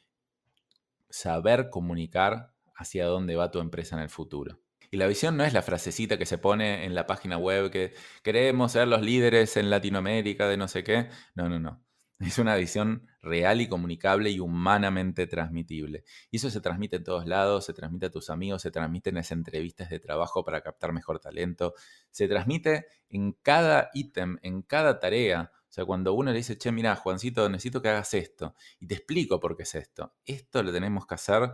saber 1.10 1.70
comunicar 1.70 2.54
hacia 2.80 3.06
dónde 3.06 3.36
va 3.36 3.52
tu 3.52 3.60
empresa 3.60 3.96
en 3.98 4.02
el 4.02 4.10
futuro. 4.10 4.60
Y 4.90 4.98
la 4.98 5.06
visión 5.06 5.38
no 5.38 5.44
es 5.44 5.54
la 5.54 5.62
frasecita 5.62 6.18
que 6.18 6.26
se 6.26 6.38
pone 6.38 6.86
en 6.86 6.96
la 6.96 7.06
página 7.06 7.38
web 7.38 7.70
que 7.70 7.94
queremos 8.24 8.72
ser 8.72 8.88
los 8.88 9.02
líderes 9.02 9.56
en 9.58 9.70
Latinoamérica 9.70 10.48
de 10.48 10.58
no 10.58 10.68
sé 10.68 10.84
qué. 10.84 11.10
No, 11.36 11.48
no, 11.48 11.60
no. 11.60 11.84
Es 12.20 12.38
una 12.38 12.56
visión 12.56 13.08
real 13.22 13.62
y 13.62 13.68
comunicable 13.68 14.30
y 14.30 14.40
humanamente 14.40 15.28
transmitible. 15.28 16.04
Y 16.32 16.38
eso 16.38 16.50
se 16.50 16.60
transmite 16.60 16.98
en 16.98 17.04
todos 17.04 17.26
lados, 17.28 17.66
se 17.66 17.74
transmite 17.74 18.08
a 18.08 18.12
tus 18.12 18.30
amigos, 18.30 18.62
se 18.62 18.72
transmite 18.72 19.10
en 19.10 19.18
las 19.18 19.32
entrevistas 19.32 19.90
de 19.90 20.00
trabajo 20.00 20.44
para 20.44 20.62
captar 20.62 20.92
mejor 20.92 21.20
talento, 21.20 21.76
se 22.10 22.28
transmite 22.28 22.88
en 23.10 23.34
cada 23.42 23.90
ítem, 23.94 24.38
en 24.42 24.64
cada 24.64 25.00
tarea. 25.00 25.52
O 25.54 25.72
sea, 25.72 25.86
cuando 25.86 26.14
uno 26.14 26.32
le 26.32 26.38
dice, 26.38 26.58
che, 26.58 26.72
mira, 26.72 26.96
Juancito, 26.96 27.48
necesito 27.48 27.82
que 27.82 27.90
hagas 27.90 28.14
esto, 28.16 28.56
y 28.80 28.88
te 28.88 28.96
explico 28.96 29.40
por 29.40 29.56
qué 29.56 29.64
es 29.64 29.76
esto. 29.76 30.16
Esto 30.26 30.64
lo 30.64 30.72
tenemos 30.74 31.06
que 31.06 31.16
hacer 31.16 31.52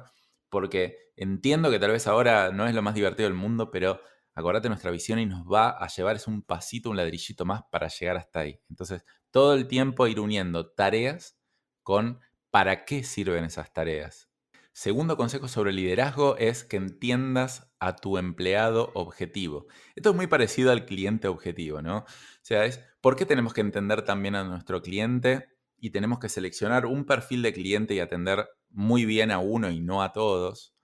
porque 0.50 1.12
entiendo 1.16 1.72
que 1.72 1.80
tal 1.80 1.92
vez 1.92 2.08
ahora 2.08 2.52
no 2.52 2.68
es 2.68 2.76
lo 2.76 2.82
más 2.82 2.96
divertido 2.96 3.28
del 3.28 3.38
mundo, 3.38 3.72
pero 3.72 4.02
acordate 4.34 4.70
nuestra 4.70 4.92
visión 4.92 5.20
y 5.20 5.26
nos 5.26 5.46
va 5.46 5.70
a 5.70 5.88
llevar 5.88 6.16
es 6.16 6.28
un 6.28 6.42
pasito, 6.42 6.90
un 6.90 6.98
ladrillito 6.98 7.46
más 7.46 7.64
para 7.72 7.88
llegar 7.88 8.18
hasta 8.18 8.42
ahí. 8.42 8.60
Entonces, 8.70 9.04
todo 9.32 9.54
el 9.54 9.68
tiempo 9.68 10.08
ir 10.08 10.20
uniendo 10.20 10.72
tareas 10.72 11.38
con 11.84 12.20
para 12.52 12.86
qué 12.86 13.04
sirven 13.04 13.44
esas 13.44 13.74
tareas. 13.74 14.30
Segundo 14.72 15.16
consejo 15.16 15.48
sobre 15.48 15.72
liderazgo 15.72 16.36
es 16.36 16.66
que 16.66 16.76
entiendas 16.76 17.72
a 17.80 17.96
tu 17.96 18.18
empleado 18.18 18.92
objetivo. 18.94 19.68
Esto 19.96 20.10
es 20.10 20.16
muy 20.18 20.28
parecido 20.28 20.72
al 20.72 20.86
cliente 20.86 21.30
objetivo, 21.30 21.82
¿no? 21.82 22.00
O 22.00 22.06
sea, 22.42 22.66
es 22.66 22.82
por 23.00 23.16
qué 23.16 23.26
tenemos 23.26 23.54
que 23.54 23.62
entender 23.62 24.02
también 24.02 24.36
a 24.36 24.44
nuestro 24.44 24.82
cliente 24.82 25.48
y 25.78 25.92
tenemos 25.92 26.20
que 26.20 26.28
seleccionar 26.28 26.86
un 26.86 27.06
perfil 27.06 27.42
de 27.42 27.54
cliente 27.54 27.94
y 27.94 28.02
atender 28.02 28.50
muy 28.76 29.06
bien 29.06 29.32
a 29.32 29.40
uno 29.40 29.72
y 29.72 29.80
no 29.80 30.04
a 30.04 30.12
todos, 30.12 30.76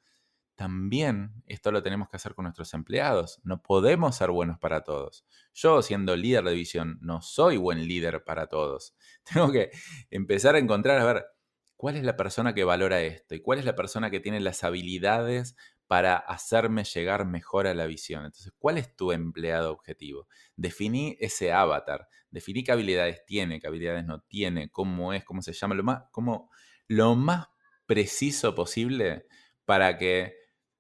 también 0.56 1.44
esto 1.48 1.72
lo 1.72 1.84
tenemos 1.84 2.08
que 2.10 2.18
hacer 2.18 2.36
con 2.36 2.44
nuestros 2.44 2.74
empleados. 2.74 3.40
No 3.44 3.62
podemos 3.62 4.16
ser 4.16 4.32
buenos 4.32 4.60
para 4.60 4.84
todos. 4.84 5.26
Yo, 5.54 5.82
siendo 5.82 6.16
líder 6.16 6.44
de 6.44 6.54
visión, 6.54 7.00
no 7.02 7.22
soy 7.22 7.58
buen 7.58 7.88
líder 7.88 8.24
para 8.24 8.48
todos. 8.48 8.96
Tengo 9.34 9.52
que 9.52 9.72
empezar 10.10 10.56
a 10.56 10.60
encontrar, 10.60 11.00
a 11.00 11.06
ver, 11.06 11.26
cuál 11.76 11.96
es 11.96 12.04
la 12.04 12.16
persona 12.16 12.54
que 12.54 12.64
valora 12.64 13.02
esto 13.02 13.36
y 13.36 13.42
cuál 13.42 13.60
es 13.60 13.66
la 13.66 13.76
persona 13.76 14.12
que 14.12 14.20
tiene 14.20 14.40
las 14.40 14.64
habilidades 14.64 15.56
para 15.88 16.16
hacerme 16.16 16.84
llegar 16.86 17.26
mejor 17.26 17.68
a 17.68 17.74
la 17.74 17.88
visión. 17.88 18.24
Entonces, 18.24 18.54
¿cuál 18.58 18.78
es 18.78 18.96
tu 18.96 19.12
empleado 19.12 19.72
objetivo? 19.72 20.28
Definí 20.56 21.18
ese 21.20 21.52
avatar, 21.52 22.08
definí 22.30 22.64
qué 22.64 22.72
habilidades 22.72 23.26
tiene, 23.26 23.60
qué 23.60 23.68
habilidades 23.68 24.06
no 24.06 24.22
tiene, 24.22 24.70
cómo 24.70 25.12
es, 25.12 25.26
cómo 25.26 25.42
se 25.42 25.54
llama, 25.54 25.76
lo 25.76 25.84
más, 25.84 26.04
cómo, 26.12 26.52
lo 26.88 27.16
más 27.16 27.48
preciso 27.92 28.56
posible 28.56 29.26
para 29.66 29.98
que 29.98 30.38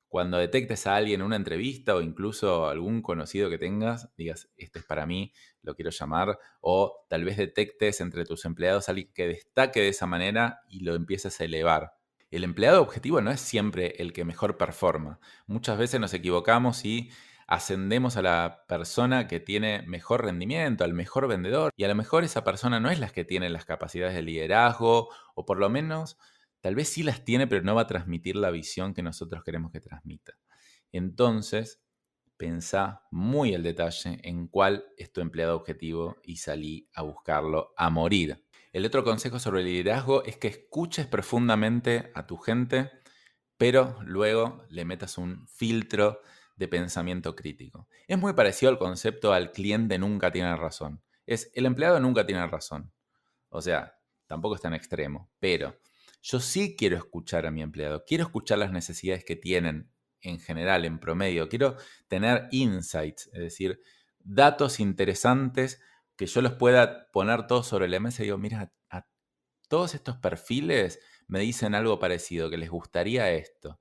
cuando 0.08 0.38
detectes 0.38 0.88
a 0.88 0.96
alguien 0.96 1.20
en 1.20 1.26
una 1.26 1.36
entrevista 1.36 1.94
o 1.94 2.00
incluso 2.00 2.70
algún 2.70 3.02
conocido 3.02 3.50
que 3.50 3.58
tengas, 3.58 4.08
digas, 4.16 4.50
este 4.56 4.80
es 4.80 4.86
para 4.86 5.06
mí, 5.06 5.34
lo 5.62 5.76
quiero 5.76 5.92
llamar, 5.92 6.40
o 6.62 7.06
tal 7.10 7.26
vez 7.26 7.36
detectes 7.36 8.00
entre 8.00 8.24
tus 8.24 8.46
empleados 8.46 8.88
a 8.88 8.94
alguien 8.94 9.12
que 9.14 9.28
destaque 9.28 9.82
de 9.82 9.90
esa 9.90 10.06
manera 10.06 10.62
y 10.70 10.86
lo 10.86 10.96
empieces 10.96 11.42
a 11.42 11.44
elevar. 11.44 11.96
El 12.30 12.46
empleado 12.46 12.82
objetivo 12.82 13.20
no 13.20 13.30
es 13.30 13.42
siempre 13.42 13.96
el 13.98 14.14
que 14.14 14.24
mejor 14.24 14.56
performa. 14.56 15.20
Muchas 15.48 15.78
veces 15.78 16.00
nos 16.00 16.14
equivocamos 16.14 16.86
y 16.86 17.12
ascendemos 17.46 18.16
a 18.16 18.22
la 18.22 18.64
persona 18.70 19.28
que 19.28 19.42
tiene 19.42 19.82
mejor 19.82 20.24
rendimiento, 20.24 20.86
al 20.86 20.94
mejor 20.94 21.28
vendedor, 21.28 21.74
y 21.76 21.84
a 21.84 21.90
lo 21.90 21.96
mejor 21.96 22.24
esa 22.24 22.46
persona 22.46 22.80
no 22.80 22.90
es 22.90 23.02
la 23.02 23.10
que 23.10 23.26
tiene 23.26 23.50
las 23.50 23.66
capacidades 23.66 24.16
de 24.16 24.22
liderazgo, 24.22 25.10
o 25.36 25.46
por 25.46 25.60
lo 25.60 25.70
menos 25.70 26.18
Tal 26.62 26.76
vez 26.76 26.90
sí 26.90 27.04
las 27.04 27.26
tiene, 27.26 27.48
pero 27.48 27.64
no 27.64 27.76
va 27.76 27.82
a 27.82 27.88
transmitir 27.88 28.36
la 28.36 28.52
visión 28.52 28.94
que 28.94 29.02
nosotros 29.02 29.44
queremos 29.44 29.72
que 29.72 29.82
transmita. 29.82 30.34
Entonces, 30.92 31.82
pensá 32.38 33.04
muy 33.12 33.54
al 33.54 33.64
detalle 33.64 34.20
en 34.24 34.48
cuál 34.48 34.86
es 34.98 35.12
tu 35.12 35.22
empleado 35.22 35.56
objetivo 35.56 36.18
y 36.24 36.38
salí 36.38 36.90
a 36.94 37.02
buscarlo 37.02 37.74
a 37.78 37.90
morir. 37.90 38.46
El 38.74 38.86
otro 38.86 39.04
consejo 39.04 39.38
sobre 39.38 39.62
el 39.62 39.68
liderazgo 39.68 40.24
es 40.24 40.38
que 40.38 40.48
escuches 40.48 41.06
profundamente 41.06 42.12
a 42.16 42.26
tu 42.26 42.38
gente, 42.38 42.90
pero 43.58 43.98
luego 44.04 44.66
le 44.70 44.86
metas 44.86 45.18
un 45.18 45.48
filtro 45.48 46.22
de 46.56 46.68
pensamiento 46.68 47.36
crítico. 47.36 47.88
Es 48.08 48.18
muy 48.18 48.34
parecido 48.34 48.72
al 48.72 48.78
concepto 48.78 49.34
al 49.34 49.52
cliente 49.52 49.98
nunca 49.98 50.32
tiene 50.32 50.56
razón. 50.56 51.04
Es 51.26 51.52
el 51.54 51.66
empleado 51.66 52.00
nunca 52.00 52.26
tiene 52.26 52.46
razón. 52.48 52.92
O 53.50 53.62
sea, 53.62 53.96
tampoco 54.26 54.56
es 54.56 54.62
tan 54.62 54.74
extremo, 54.74 55.30
pero 55.40 55.76
yo 56.22 56.40
sí 56.40 56.76
quiero 56.78 56.98
escuchar 56.98 57.46
a 57.46 57.52
mi 57.52 57.62
empleado, 57.62 58.04
quiero 58.06 58.26
escuchar 58.26 58.58
las 58.60 58.72
necesidades 58.72 59.26
que 59.26 59.36
tienen 59.36 59.92
en 60.22 60.40
general, 60.40 60.86
en 60.86 61.00
promedio, 61.00 61.50
quiero 61.50 61.78
tener 62.08 62.48
insights, 62.52 63.30
es 63.34 63.40
decir, 63.40 63.82
datos 64.20 64.80
interesantes 64.80 65.82
que 66.16 66.28
yo 66.28 66.42
los 66.42 66.54
pueda 66.54 67.10
poner 67.12 67.48
todos 67.48 67.68
sobre 67.68 67.88
la 67.88 68.00
mesa 68.00 68.22
y 68.22 68.26
digo, 68.26 68.38
mira, 68.38 68.72
a 68.90 69.08
todos 69.68 69.96
estos 69.96 70.18
perfiles 70.18 71.00
me 71.28 71.40
dicen 71.40 71.76
algo 71.76 72.00
parecido, 72.00 72.50
que 72.50 72.58
les 72.58 72.70
gustaría 72.70 73.32
esto. 73.32 73.80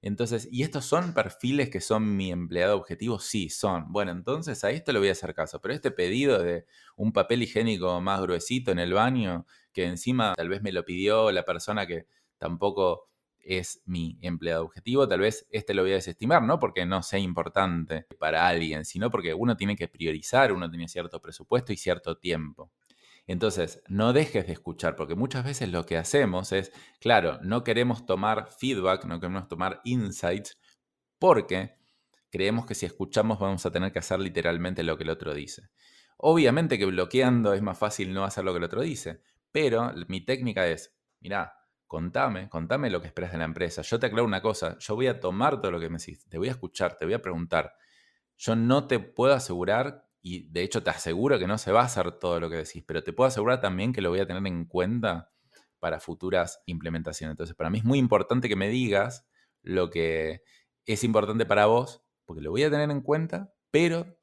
Entonces, 0.00 0.48
¿y 0.50 0.64
estos 0.64 0.84
son 0.84 1.14
perfiles 1.14 1.70
que 1.70 1.80
son 1.80 2.16
mi 2.16 2.32
empleado 2.32 2.76
objetivo? 2.76 3.20
Sí, 3.20 3.48
son. 3.50 3.92
Bueno, 3.92 4.10
entonces 4.10 4.64
a 4.64 4.70
esto 4.70 4.92
le 4.92 4.98
voy 4.98 5.08
a 5.08 5.12
hacer 5.12 5.32
caso, 5.34 5.60
pero 5.60 5.74
este 5.74 5.92
pedido 5.92 6.42
de 6.42 6.66
un 6.96 7.12
papel 7.12 7.42
higiénico 7.42 8.00
más 8.00 8.20
gruesito 8.20 8.72
en 8.72 8.80
el 8.80 8.94
baño, 8.94 9.46
que 9.72 9.86
encima 9.86 10.34
tal 10.34 10.48
vez 10.48 10.62
me 10.62 10.72
lo 10.72 10.84
pidió 10.84 11.30
la 11.32 11.44
persona 11.44 11.86
que 11.86 12.06
tampoco 12.38 13.08
es 13.44 13.82
mi 13.86 14.18
empleado 14.20 14.64
objetivo, 14.64 15.08
tal 15.08 15.20
vez 15.20 15.46
este 15.50 15.74
lo 15.74 15.82
voy 15.82 15.92
a 15.92 15.96
desestimar, 15.96 16.42
no 16.42 16.58
porque 16.58 16.86
no 16.86 17.02
sea 17.02 17.18
importante 17.18 18.06
para 18.18 18.46
alguien, 18.46 18.84
sino 18.84 19.10
porque 19.10 19.34
uno 19.34 19.56
tiene 19.56 19.76
que 19.76 19.88
priorizar, 19.88 20.52
uno 20.52 20.70
tiene 20.70 20.88
cierto 20.88 21.20
presupuesto 21.20 21.72
y 21.72 21.76
cierto 21.76 22.16
tiempo. 22.18 22.70
Entonces, 23.26 23.82
no 23.88 24.12
dejes 24.12 24.46
de 24.46 24.52
escuchar, 24.52 24.96
porque 24.96 25.14
muchas 25.14 25.44
veces 25.44 25.70
lo 25.70 25.86
que 25.86 25.96
hacemos 25.96 26.52
es, 26.52 26.72
claro, 27.00 27.38
no 27.42 27.62
queremos 27.62 28.04
tomar 28.04 28.48
feedback, 28.50 29.04
no 29.04 29.20
queremos 29.20 29.48
tomar 29.48 29.80
insights, 29.84 30.58
porque 31.18 31.76
creemos 32.30 32.66
que 32.66 32.74
si 32.74 32.86
escuchamos 32.86 33.38
vamos 33.38 33.64
a 33.64 33.70
tener 33.70 33.92
que 33.92 34.00
hacer 34.00 34.18
literalmente 34.18 34.82
lo 34.82 34.96
que 34.96 35.04
el 35.04 35.10
otro 35.10 35.34
dice. 35.34 35.68
Obviamente 36.16 36.78
que 36.78 36.86
bloqueando 36.86 37.52
es 37.52 37.62
más 37.62 37.78
fácil 37.78 38.12
no 38.12 38.24
hacer 38.24 38.44
lo 38.44 38.52
que 38.52 38.58
el 38.58 38.64
otro 38.64 38.82
dice, 38.82 39.20
pero 39.52 39.92
mi 40.08 40.24
técnica 40.24 40.66
es, 40.66 40.94
mira, 41.20 41.54
contame, 41.86 42.48
contame 42.48 42.90
lo 42.90 43.00
que 43.00 43.06
esperas 43.06 43.32
de 43.32 43.38
la 43.38 43.44
empresa. 43.44 43.82
Yo 43.82 44.00
te 44.00 44.06
aclaro 44.06 44.24
una 44.24 44.40
cosa, 44.40 44.78
yo 44.78 44.94
voy 44.94 45.06
a 45.06 45.20
tomar 45.20 45.60
todo 45.60 45.70
lo 45.70 45.78
que 45.78 45.90
me 45.90 45.98
decís, 45.98 46.26
te 46.28 46.38
voy 46.38 46.48
a 46.48 46.52
escuchar, 46.52 46.96
te 46.96 47.04
voy 47.04 47.14
a 47.14 47.22
preguntar. 47.22 47.74
Yo 48.38 48.56
no 48.56 48.86
te 48.86 48.98
puedo 48.98 49.34
asegurar 49.34 50.08
y 50.22 50.48
de 50.50 50.62
hecho 50.62 50.82
te 50.82 50.90
aseguro 50.90 51.38
que 51.38 51.46
no 51.46 51.58
se 51.58 51.72
va 51.72 51.82
a 51.82 51.84
hacer 51.84 52.12
todo 52.12 52.40
lo 52.40 52.48
que 52.48 52.56
decís, 52.56 52.82
pero 52.86 53.02
te 53.04 53.12
puedo 53.12 53.28
asegurar 53.28 53.60
también 53.60 53.92
que 53.92 54.00
lo 54.00 54.10
voy 54.10 54.20
a 54.20 54.26
tener 54.26 54.46
en 54.46 54.64
cuenta 54.64 55.32
para 55.80 56.00
futuras 56.00 56.62
implementaciones. 56.66 57.32
Entonces, 57.32 57.56
para 57.56 57.68
mí 57.68 57.78
es 57.78 57.84
muy 57.84 57.98
importante 57.98 58.48
que 58.48 58.56
me 58.56 58.68
digas 58.68 59.26
lo 59.62 59.90
que 59.90 60.42
es 60.86 61.04
importante 61.04 61.44
para 61.44 61.66
vos, 61.66 62.04
porque 62.24 62.40
lo 62.40 62.52
voy 62.52 62.62
a 62.62 62.70
tener 62.70 62.90
en 62.90 63.00
cuenta, 63.00 63.52
pero 63.70 64.16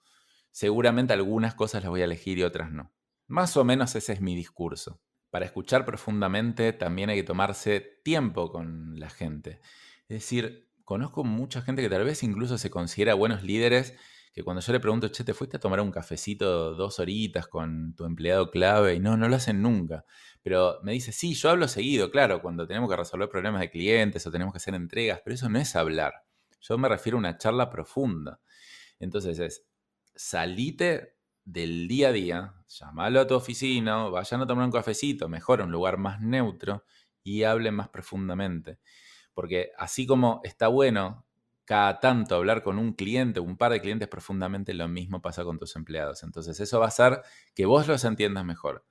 seguramente 0.52 1.14
algunas 1.14 1.56
cosas 1.56 1.84
las 1.84 1.90
voy 1.90 2.02
a 2.02 2.06
elegir 2.06 2.38
y 2.38 2.44
otras 2.44 2.72
no. 2.72 2.94
Más 3.28 3.58
o 3.58 3.64
menos 3.64 3.96
ese 3.96 4.14
es 4.14 4.22
mi 4.22 4.36
discurso. 4.36 5.02
Para 5.30 5.46
escuchar 5.46 5.86
profundamente 5.86 6.74
también 6.74 7.10
hay 7.10 7.18
que 7.18 7.24
tomarse 7.24 8.02
tiempo 8.04 8.52
con 8.52 9.00
la 9.00 9.10
gente. 9.10 9.62
Es 10.08 10.22
decir, 10.22 10.70
conozco 10.84 11.24
mucha 11.24 11.62
gente 11.62 11.82
que 11.82 11.90
tal 11.90 12.04
vez 12.04 12.24
incluso 12.24 12.58
se 12.58 12.70
considera 12.70 13.14
buenos 13.14 13.44
líderes 13.44 13.96
que 14.34 14.44
cuando 14.44 14.62
yo 14.62 14.74
le 14.74 14.80
pregunto, 14.80 15.08
che, 15.10 15.24
¿te 15.24 15.34
fuiste 15.34 15.58
a 15.58 15.60
tomar 15.60 15.82
un 15.82 15.92
cafecito 15.92 16.76
dos 16.76 17.00
horitas 17.00 17.48
con 17.48 17.96
tu 17.96 18.06
empleado 18.06 18.52
clave? 18.52 18.96
Y 18.96 19.00
no, 19.00 19.18
no 19.18 19.28
lo 19.28 19.36
hacen 19.36 19.62
nunca. 19.62 20.06
Pero 20.42 20.80
me 20.84 20.94
dice, 20.94 21.12
sí, 21.12 21.34
yo 21.34 21.50
hablo 21.50 21.68
seguido, 21.68 22.12
claro, 22.12 22.42
cuando 22.42 22.68
tenemos 22.68 22.90
que 22.90 22.96
resolver 22.96 23.28
problemas 23.28 23.62
de 23.62 23.72
clientes 23.72 24.26
o 24.26 24.32
tenemos 24.32 24.54
que 24.54 24.58
hacer 24.58 24.76
entregas, 24.76 25.22
pero 25.24 25.34
eso 25.34 25.50
no 25.50 25.60
es 25.60 25.76
hablar. 25.76 26.14
Yo 26.62 26.78
me 26.78 26.90
refiero 26.90 27.18
a 27.18 27.20
una 27.20 27.38
charla 27.38 27.70
profunda. 27.70 28.40
Entonces 29.00 29.40
es, 29.40 29.66
salite 30.16 31.19
del 31.52 31.88
día 31.88 32.10
a 32.10 32.12
día, 32.12 32.54
llamalo 32.68 33.20
a 33.20 33.28
tu 33.28 33.34
oficina, 33.34 34.04
vayan 34.04 34.42
a 34.42 34.48
tomar 34.48 34.66
un 34.66 34.72
cafecito, 34.72 35.28
mejor 35.28 35.62
un 35.62 35.72
lugar 35.72 35.98
más 35.98 36.22
neutro 36.22 36.84
y 37.24 37.44
hablen 37.44 37.74
más 37.74 37.90
profundamente. 37.90 38.80
Porque 39.34 39.72
así 39.78 40.06
como 40.06 40.42
está 40.44 40.68
bueno 40.68 41.26
cada 41.66 42.00
tanto 42.00 42.36
hablar 42.36 42.62
con 42.62 42.78
un 42.78 42.94
cliente, 42.94 43.40
un 43.40 43.58
par 43.58 43.72
de 43.72 43.82
clientes 43.82 44.08
profundamente, 44.08 44.74
lo 44.74 44.88
mismo 44.88 45.22
pasa 45.22 45.44
con 45.44 45.58
tus 45.58 45.76
empleados. 45.76 46.24
Entonces 46.24 46.60
eso 46.60 46.80
va 46.80 46.86
a 46.86 46.90
hacer 46.90 47.22
que 47.56 47.66
vos 47.66 47.88
los 47.88 48.04
entiendas 48.04 48.46
mejor. 48.46 48.86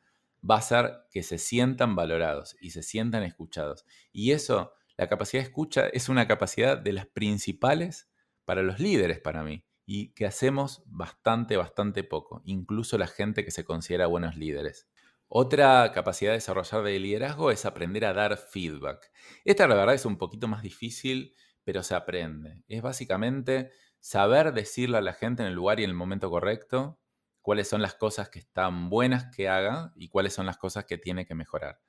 Va 0.48 0.56
a 0.56 0.58
hacer 0.58 0.92
que 1.10 1.22
se 1.22 1.38
sientan 1.38 1.94
valorados 1.94 2.56
y 2.60 2.70
se 2.70 2.82
sientan 2.82 3.22
escuchados. 3.22 3.84
Y 4.12 4.32
eso, 4.32 4.72
la 4.96 5.08
capacidad 5.08 5.42
de 5.42 5.48
escucha, 5.48 5.88
es 5.88 6.08
una 6.08 6.26
capacidad 6.26 6.76
de 6.76 6.92
las 6.92 7.06
principales 7.06 8.08
para 8.44 8.62
los 8.62 8.80
líderes 8.80 9.20
para 9.20 9.42
mí 9.42 9.64
y 9.90 10.10
que 10.12 10.26
hacemos 10.26 10.82
bastante, 10.84 11.56
bastante 11.56 12.04
poco, 12.04 12.42
incluso 12.44 12.98
la 12.98 13.06
gente 13.06 13.42
que 13.42 13.50
se 13.50 13.64
considera 13.64 14.06
buenos 14.06 14.36
líderes. 14.36 14.86
Otra 15.28 15.90
capacidad 15.92 16.32
de 16.32 16.36
desarrollar 16.36 16.82
de 16.82 16.98
liderazgo 16.98 17.50
es 17.50 17.64
aprender 17.64 18.04
a 18.04 18.12
dar 18.12 18.36
feedback. 18.36 19.10
Esta 19.46 19.66
la 19.66 19.76
verdad 19.76 19.94
es 19.94 20.04
un 20.04 20.18
poquito 20.18 20.46
más 20.46 20.62
difícil 20.62 21.34
pero 21.64 21.82
se 21.82 21.94
aprende. 21.94 22.62
Es 22.66 22.80
básicamente 22.80 23.72
saber 24.00 24.54
decirle 24.54 24.98
a 24.98 25.02
la 25.02 25.12
gente 25.12 25.42
en 25.42 25.48
el 25.48 25.54
lugar 25.54 25.80
y 25.80 25.84
en 25.84 25.90
el 25.90 25.96
momento 25.96 26.30
correcto 26.30 26.98
cuáles 27.42 27.68
son 27.68 27.82
las 27.82 27.94
cosas 27.94 28.30
que 28.30 28.38
están 28.38 28.90
buenas 28.90 29.26
que 29.34 29.48
haga 29.48 29.92
y 29.94 30.08
cuáles 30.08 30.34
son 30.34 30.46
las 30.46 30.56
cosas 30.58 30.84
que 30.86 30.96
tiene 30.96 31.26
que 31.26 31.34
mejorar. 31.34 31.80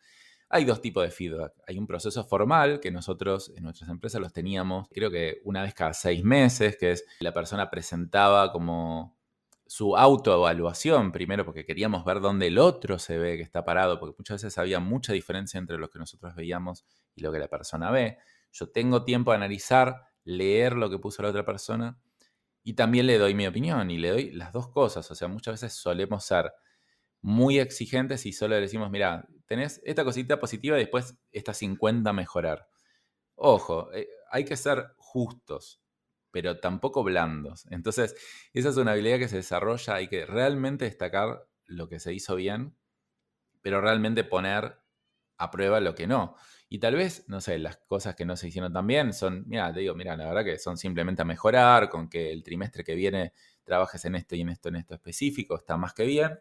Hay 0.50 0.66
dos 0.66 0.82
tipos 0.82 1.04
de 1.04 1.12
feedback. 1.12 1.54
Hay 1.68 1.78
un 1.78 1.86
proceso 1.86 2.24
formal 2.24 2.80
que 2.80 2.90
nosotros 2.90 3.54
en 3.56 3.64
nuestras 3.64 3.90
empresas 3.90 4.20
los 4.20 4.34
teníamos, 4.34 4.88
creo 4.92 5.12
que 5.12 5.42
una 5.44 5.62
vez 5.62 5.76
cada 5.76 5.94
seis 5.94 6.24
meses, 6.24 6.76
que 6.78 6.92
es 6.92 7.06
la 7.20 7.34
persona 7.34 7.70
presentaba 7.70 8.52
como 8.52 9.16
su 9.68 9.96
autoevaluación 9.96 11.12
primero 11.12 11.46
porque 11.46 11.64
queríamos 11.64 12.04
ver 12.04 12.22
dónde 12.22 12.48
el 12.48 12.58
otro 12.58 12.98
se 12.98 13.20
ve 13.20 13.38
que 13.38 13.44
está 13.44 13.64
parado, 13.64 14.00
porque 14.00 14.16
muchas 14.18 14.42
veces 14.42 14.58
había 14.58 14.80
mucha 14.80 15.14
diferencia 15.14 15.60
entre 15.60 15.78
lo 15.78 15.92
que 15.92 16.00
nosotros 16.00 16.34
veíamos 16.34 16.86
y 17.14 17.22
lo 17.22 17.32
que 17.32 17.38
la 17.38 17.48
persona 17.48 17.92
ve. 17.92 18.18
Yo 18.52 18.70
tengo 18.72 19.06
tiempo 19.06 19.32
a 19.32 19.36
analizar, 19.36 20.08
leer 20.24 20.74
lo 20.74 20.90
que 20.90 20.98
puso 20.98 21.22
la 21.22 21.30
otra 21.30 21.46
persona 21.46 22.00
y 22.64 22.74
también 22.74 23.06
le 23.06 23.20
doy 23.20 23.36
mi 23.36 23.46
opinión 23.46 23.92
y 23.92 24.00
le 24.00 24.10
doy 24.10 24.32
las 24.32 24.52
dos 24.52 24.70
cosas. 24.70 25.10
O 25.12 25.16
sea, 25.16 25.28
muchas 25.28 25.62
veces 25.62 25.74
solemos 25.74 26.26
ser 26.26 26.52
muy 27.22 27.60
exigentes 27.60 28.26
y 28.26 28.34
solo 28.34 28.56
le 28.56 28.62
decimos, 28.62 28.90
mira, 28.90 29.28
tenés 29.50 29.82
esta 29.84 30.06
cosita 30.06 30.40
positiva 30.40 30.78
y 30.78 30.82
después 30.82 31.16
esta 31.32 31.54
50 31.54 32.14
mejorar. 32.14 32.70
Ojo, 33.36 33.92
eh, 33.94 34.08
hay 34.32 34.46
que 34.46 34.58
ser 34.58 34.94
justos, 34.98 35.82
pero 36.32 36.60
tampoco 36.60 37.04
blandos. 37.04 37.66
Entonces, 37.72 38.16
esa 38.54 38.70
es 38.70 38.78
una 38.78 38.94
habilidad 38.94 39.20
que 39.20 39.28
se 39.28 39.38
desarrolla, 39.38 39.96
hay 39.96 40.08
que 40.08 40.26
realmente 40.26 40.86
destacar 40.86 41.48
lo 41.66 41.90
que 41.90 42.00
se 42.00 42.14
hizo 42.14 42.36
bien, 42.36 42.76
pero 43.62 43.82
realmente 43.82 44.24
poner 44.24 44.80
a 45.38 45.52
prueba 45.52 45.80
lo 45.80 45.96
que 45.96 46.08
no. 46.08 46.36
Y 46.70 46.80
tal 46.80 46.96
vez, 46.96 47.26
no 47.28 47.42
sé, 47.42 47.60
las 47.60 47.78
cosas 47.78 48.16
que 48.16 48.26
no 48.26 48.38
se 48.38 48.50
hicieron 48.50 48.74
tan 48.74 48.88
bien 48.88 49.14
son, 49.14 49.46
mira, 49.48 49.74
te 49.74 49.80
digo, 49.82 49.96
mira, 49.96 50.16
la 50.18 50.28
verdad 50.28 50.46
que 50.46 50.60
son 50.60 50.78
simplemente 50.78 51.24
a 51.24 51.26
mejorar, 51.26 51.90
con 51.90 52.10
que 52.10 52.32
el 52.32 52.44
trimestre 52.44 52.84
que 52.84 52.96
viene 52.96 53.34
trabajes 53.64 54.06
en 54.06 54.16
esto 54.16 54.36
y 54.36 54.42
en 54.42 54.50
esto, 54.50 54.70
en 54.70 54.78
esto 54.78 54.96
específico, 54.96 55.58
está 55.58 55.78
más 55.78 55.94
que 55.94 56.06
bien. 56.06 56.40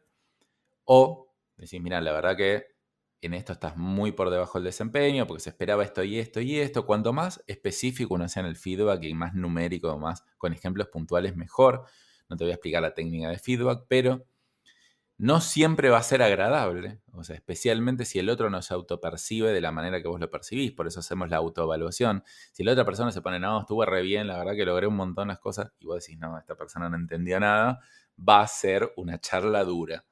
O 0.85 1.33
decís, 1.57 1.81
mira, 1.81 2.01
la 2.01 2.13
verdad 2.13 2.37
que 2.37 2.78
en 3.21 3.35
esto 3.35 3.53
estás 3.53 3.77
muy 3.77 4.13
por 4.13 4.31
debajo 4.31 4.59
del 4.59 4.65
desempeño, 4.65 5.27
porque 5.27 5.43
se 5.43 5.51
esperaba 5.51 5.85
esto 5.85 6.03
y 6.05 6.19
esto 6.19 6.41
y 6.41 6.59
esto. 6.59 6.87
Cuanto 6.87 7.13
más 7.13 7.43
específico 7.47 8.15
uno 8.15 8.29
sea 8.29 8.43
en 8.43 8.49
el 8.49 8.57
feedback 8.57 9.03
y 9.05 9.15
más 9.15 9.35
numérico, 9.35 9.99
más 9.99 10.25
con 10.37 10.53
ejemplos 10.53 10.89
puntuales, 10.89 11.37
mejor. 11.37 11.85
No 12.29 12.37
te 12.37 12.45
voy 12.45 12.53
a 12.53 12.55
explicar 12.55 12.83
la 12.83 12.95
técnica 12.95 13.29
de 13.31 13.39
feedback, 13.39 13.85
pero 13.89 14.27
no 15.19 15.41
siempre 15.41 15.91
va 15.91 15.99
a 15.99 16.03
ser 16.05 16.23
agradable, 16.23 17.01
o 17.13 17.25
sea, 17.25 17.35
especialmente 17.35 18.05
si 18.05 18.21
el 18.21 18.31
otro 18.31 18.51
no 18.51 18.63
se 18.63 18.73
autopercibe 18.73 19.53
de 19.53 19.61
la 19.61 19.73
manera 19.73 20.01
que 20.01 20.07
vos 20.07 20.21
lo 20.21 20.31
percibís, 20.31 20.71
por 20.71 20.87
eso 20.87 21.01
hacemos 21.01 21.29
la 21.29 21.39
autoevaluación. 21.39 22.23
Si 22.53 22.63
la 22.63 22.73
otra 22.73 22.85
persona 22.85 23.11
se 23.11 23.21
pone, 23.21 23.41
no, 23.41 23.61
estuve 23.61 23.85
re 23.85 24.03
bien, 24.03 24.29
la 24.29 24.39
verdad 24.39 24.55
que 24.55 24.65
logré 24.65 24.87
un 24.87 24.95
montón 24.95 25.29
de 25.29 25.37
cosas, 25.39 25.73
y 25.81 25.87
vos 25.87 26.05
decís, 26.05 26.19
no, 26.21 26.39
esta 26.39 26.55
persona 26.55 26.89
no 26.89 26.97
entendía 26.97 27.41
nada, 27.41 27.81
va 28.17 28.43
a 28.43 28.47
ser 28.47 28.93
una 28.97 29.19
charla 29.21 29.65
dura. 29.65 30.05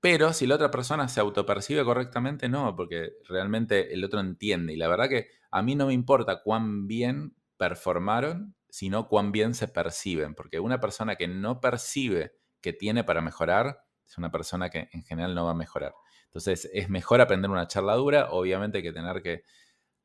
Pero 0.00 0.32
si 0.32 0.46
la 0.46 0.54
otra 0.54 0.70
persona 0.70 1.08
se 1.08 1.20
autopercibe 1.20 1.84
correctamente, 1.84 2.48
no, 2.48 2.74
porque 2.74 3.12
realmente 3.28 3.92
el 3.92 4.04
otro 4.04 4.20
entiende. 4.20 4.72
Y 4.72 4.76
la 4.76 4.88
verdad 4.88 5.08
que 5.08 5.28
a 5.50 5.62
mí 5.62 5.74
no 5.74 5.86
me 5.86 5.92
importa 5.92 6.42
cuán 6.42 6.86
bien 6.86 7.36
performaron, 7.58 8.54
sino 8.70 9.08
cuán 9.08 9.32
bien 9.32 9.54
se 9.54 9.68
perciben, 9.68 10.34
porque 10.34 10.60
una 10.60 10.80
persona 10.80 11.16
que 11.16 11.28
no 11.28 11.60
percibe 11.60 12.32
que 12.62 12.72
tiene 12.72 13.04
para 13.04 13.20
mejorar, 13.20 13.84
es 14.06 14.16
una 14.16 14.30
persona 14.30 14.70
que 14.70 14.88
en 14.92 15.02
general 15.04 15.34
no 15.34 15.44
va 15.44 15.50
a 15.52 15.54
mejorar. 15.54 15.94
Entonces 16.24 16.70
es 16.72 16.88
mejor 16.88 17.20
aprender 17.20 17.50
una 17.50 17.66
charla 17.66 17.94
dura, 17.94 18.30
obviamente 18.30 18.82
que 18.82 18.92
tener 18.92 19.22
que 19.22 19.44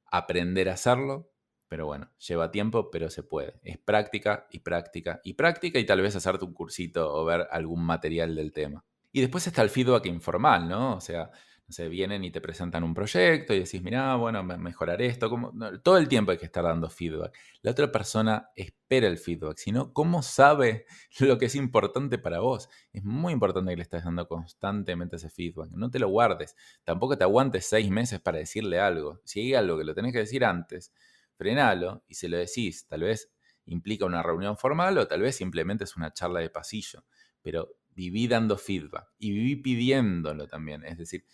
aprender 0.08 0.70
a 0.70 0.74
hacerlo, 0.74 1.32
pero 1.68 1.86
bueno, 1.86 2.12
lleva 2.20 2.52
tiempo, 2.52 2.92
pero 2.92 3.10
se 3.10 3.24
puede. 3.24 3.60
Es 3.64 3.78
práctica 3.78 4.48
y 4.52 4.60
práctica 4.60 5.22
y 5.24 5.34
práctica 5.36 5.80
y 5.80 5.86
tal 5.86 6.02
vez 6.02 6.16
hacerte 6.16 6.46
un 6.46 6.54
cursito 6.54 7.14
o 7.14 7.26
ver 7.26 7.48
algún 7.52 7.86
material 7.86 8.36
del 8.36 8.52
tema. 8.54 8.86
Y 9.16 9.22
después 9.22 9.48
está 9.48 9.62
el 9.62 9.70
feedback 9.70 10.08
informal, 10.08 10.68
¿no? 10.68 10.98
O 10.98 11.00
sea, 11.00 11.32
no 11.68 11.72
sé, 11.72 11.88
vienen 11.88 12.26
y 12.26 12.32
te 12.32 12.42
presentan 12.42 12.84
un 12.84 12.94
proyecto 12.94 13.54
y 13.54 13.60
decís, 13.60 13.82
mira, 13.82 14.14
bueno, 14.18 14.44
mejorar 14.44 15.02
esto. 15.02 15.30
Como, 15.30 15.54
todo 15.82 15.98
el 15.98 16.10
tiempo 16.10 16.34
hay 16.34 16.38
que 16.38 16.48
estar 16.48 16.66
dando 16.66 16.90
feedback. 16.90 17.34
La 17.62 17.72
otra 17.72 17.90
persona 17.94 18.50
espera 18.58 19.08
el 19.08 19.18
feedback, 19.18 19.56
sino 19.56 19.94
cómo 19.94 20.22
sabe 20.22 20.86
lo 21.22 21.38
que 21.38 21.46
es 21.46 21.56
importante 21.56 22.18
para 22.18 22.40
vos. 22.40 22.68
Es 22.92 23.06
muy 23.06 23.32
importante 23.32 23.72
que 23.72 23.78
le 23.78 23.84
estés 23.84 24.04
dando 24.04 24.28
constantemente 24.28 25.16
ese 25.16 25.30
feedback. 25.30 25.70
No 25.72 25.90
te 25.90 26.00
lo 26.00 26.10
guardes. 26.10 26.58
Tampoco 26.84 27.18
te 27.18 27.24
aguantes 27.24 27.68
seis 27.68 27.90
meses 27.90 28.20
para 28.20 28.40
decirle 28.40 28.82
algo. 28.82 29.22
Si 29.24 29.40
hay 29.40 29.54
algo 29.54 29.78
que 29.78 29.86
lo 29.86 29.96
tenés 29.96 30.12
que 30.12 30.20
decir 30.20 30.44
antes, 30.44 30.92
frenalo 31.38 32.04
y 32.10 32.16
se 32.16 32.28
lo 32.28 32.36
decís. 32.36 32.86
Tal 32.86 33.04
vez 33.04 33.32
implica 33.64 34.06
una 34.06 34.22
reunión 34.22 34.58
formal 34.58 34.98
o 34.98 35.08
tal 35.08 35.22
vez 35.22 35.38
simplemente 35.38 35.86
es 35.86 35.96
una 35.96 36.12
charla 36.12 36.42
de 36.42 36.50
pasillo. 36.50 37.06
Pero 37.42 37.78
viví 37.96 38.28
dando 38.28 38.58
feedback 38.58 39.08
y 39.18 39.32
viví 39.32 39.56
pidiéndolo 39.56 40.48
también. 40.48 40.84
Es 40.86 40.98
decir, 40.98 41.26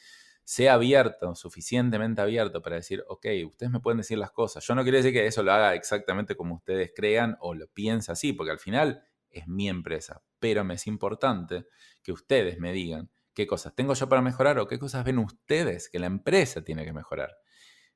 sea 0.43 0.73
abierto, 0.73 1.35
suficientemente 1.35 2.21
abierto 2.21 2.61
para 2.61 2.77
decir, 2.77 3.03
ok, 3.07 3.25
ustedes 3.47 3.71
me 3.71 3.79
pueden 3.79 3.97
decir 3.97 4.17
las 4.17 4.31
cosas. 4.31 4.65
Yo 4.65 4.75
no 4.75 4.83
quiero 4.83 4.97
decir 4.97 5.13
que 5.13 5.25
eso 5.25 5.43
lo 5.43 5.51
haga 5.51 5.75
exactamente 5.75 6.35
como 6.35 6.55
ustedes 6.55 6.91
crean 6.95 7.37
o 7.39 7.53
lo 7.53 7.67
piensa 7.67 8.13
así, 8.13 8.33
porque 8.33 8.51
al 8.51 8.59
final 8.59 9.03
es 9.29 9.47
mi 9.47 9.69
empresa, 9.69 10.23
pero 10.39 10.63
me 10.63 10.75
es 10.75 10.87
importante 10.87 11.67
que 12.03 12.11
ustedes 12.11 12.59
me 12.59 12.73
digan 12.73 13.09
qué 13.33 13.47
cosas 13.47 13.73
tengo 13.75 13.93
yo 13.93 14.09
para 14.09 14.21
mejorar 14.21 14.59
o 14.59 14.67
qué 14.67 14.77
cosas 14.77 15.05
ven 15.05 15.19
ustedes 15.19 15.89
que 15.89 15.99
la 15.99 16.07
empresa 16.07 16.63
tiene 16.63 16.83
que 16.83 16.93
mejorar. 16.93 17.31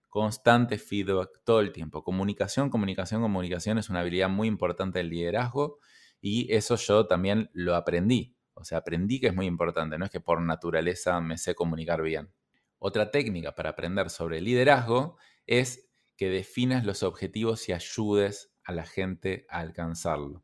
Constante 0.07 0.77
feedback 0.77 1.41
todo 1.43 1.59
el 1.59 1.73
tiempo. 1.73 2.03
Comunicación, 2.03 2.69
comunicación, 2.69 3.21
comunicación 3.21 3.77
es 3.79 3.89
una 3.89 3.99
habilidad 3.99 4.29
muy 4.29 4.47
importante 4.47 4.99
del 4.99 5.09
liderazgo 5.09 5.79
y 6.21 6.53
eso 6.53 6.77
yo 6.77 7.05
también 7.05 7.49
lo 7.53 7.75
aprendí 7.75 8.34
O 8.55 8.63
sea, 8.63 8.79
aprendí 8.79 9.19
que 9.19 9.27
es 9.27 9.35
muy 9.35 9.45
importante, 9.45 9.97
no 9.97 10.05
es 10.05 10.11
que 10.11 10.19
por 10.19 10.41
naturaleza 10.41 11.19
me 11.21 11.37
sé 11.37 11.55
comunicar 11.55 12.01
bien. 12.01 12.31
Otra 12.79 13.11
técnica 13.11 13.53
para 13.53 13.71
aprender 13.71 14.09
sobre 14.09 14.41
liderazgo 14.41 15.17
es 15.45 15.89
que 16.17 16.29
definas 16.29 16.85
los 16.85 17.03
objetivos 17.03 17.67
y 17.69 17.73
ayudes 17.73 18.53
a 18.63 18.73
la 18.73 18.85
gente 18.85 19.45
a 19.49 19.59
alcanzarlo. 19.59 20.43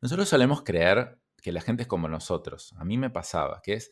Nosotros 0.00 0.28
solemos 0.28 0.62
creer 0.62 1.18
que 1.40 1.52
la 1.52 1.60
gente 1.60 1.82
es 1.82 1.88
como 1.88 2.08
nosotros. 2.08 2.74
A 2.76 2.84
mí 2.84 2.98
me 2.98 3.10
pasaba, 3.10 3.60
que 3.62 3.74
es, 3.74 3.90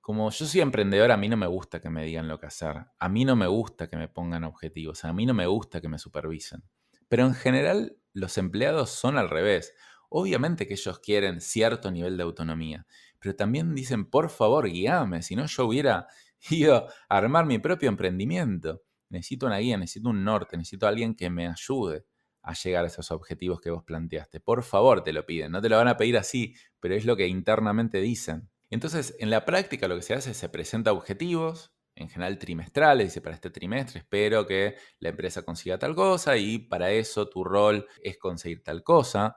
como 0.00 0.30
yo 0.30 0.46
soy 0.46 0.60
emprendedor, 0.60 1.10
a 1.10 1.16
mí 1.16 1.28
no 1.28 1.36
me 1.36 1.46
gusta 1.46 1.80
que 1.80 1.90
me 1.90 2.04
digan 2.04 2.28
lo 2.28 2.38
que 2.38 2.46
hacer. 2.46 2.86
A 2.98 3.08
mí 3.08 3.24
no 3.24 3.36
me 3.36 3.46
gusta 3.46 3.88
que 3.88 3.96
me 3.96 4.08
pongan 4.08 4.44
objetivos. 4.44 5.04
A 5.04 5.12
mí 5.12 5.26
no 5.26 5.34
me 5.34 5.46
gusta 5.46 5.80
que 5.80 5.88
me 5.88 5.98
supervisen. 5.98 6.62
Pero 7.08 7.26
en 7.26 7.34
general 7.34 7.98
los 8.14 8.38
empleados 8.38 8.90
son 8.90 9.18
al 9.18 9.28
revés. 9.28 9.74
Obviamente 10.08 10.66
que 10.66 10.74
ellos 10.74 10.98
quieren 11.00 11.40
cierto 11.40 11.90
nivel 11.90 12.16
de 12.16 12.22
autonomía, 12.22 12.86
pero 13.18 13.34
también 13.36 13.74
dicen, 13.74 14.08
por 14.08 14.30
favor, 14.30 14.68
guíame, 14.68 15.22
si 15.22 15.36
no 15.36 15.46
yo 15.46 15.66
hubiera 15.66 16.06
ido 16.50 16.88
a 17.08 17.16
armar 17.16 17.46
mi 17.46 17.58
propio 17.58 17.88
emprendimiento. 17.88 18.82
Necesito 19.10 19.46
una 19.46 19.58
guía, 19.58 19.76
necesito 19.76 20.10
un 20.10 20.24
norte, 20.24 20.56
necesito 20.56 20.86
alguien 20.86 21.14
que 21.14 21.30
me 21.30 21.48
ayude 21.48 22.04
a 22.42 22.54
llegar 22.54 22.84
a 22.84 22.88
esos 22.88 23.10
objetivos 23.10 23.60
que 23.60 23.70
vos 23.70 23.84
planteaste. 23.84 24.40
Por 24.40 24.62
favor, 24.62 25.02
te 25.02 25.12
lo 25.12 25.26
piden. 25.26 25.52
No 25.52 25.60
te 25.60 25.68
lo 25.68 25.76
van 25.76 25.88
a 25.88 25.96
pedir 25.96 26.16
así, 26.16 26.54
pero 26.80 26.94
es 26.94 27.04
lo 27.04 27.16
que 27.16 27.26
internamente 27.26 28.00
dicen. 28.00 28.50
Entonces, 28.70 29.14
en 29.18 29.30
la 29.30 29.44
práctica 29.44 29.88
lo 29.88 29.96
que 29.96 30.02
se 30.02 30.14
hace 30.14 30.30
es 30.32 30.36
se 30.36 30.48
presenta 30.48 30.92
objetivos, 30.92 31.72
en 31.94 32.08
general 32.08 32.38
trimestrales, 32.38 33.08
dice 33.08 33.20
para 33.20 33.34
este 33.34 33.50
trimestre 33.50 34.00
espero 34.00 34.46
que 34.46 34.76
la 35.00 35.08
empresa 35.08 35.42
consiga 35.42 35.78
tal 35.78 35.94
cosa 35.96 36.36
y 36.36 36.58
para 36.58 36.92
eso 36.92 37.28
tu 37.28 37.42
rol 37.42 37.86
es 38.02 38.18
conseguir 38.18 38.62
tal 38.62 38.82
cosa. 38.84 39.36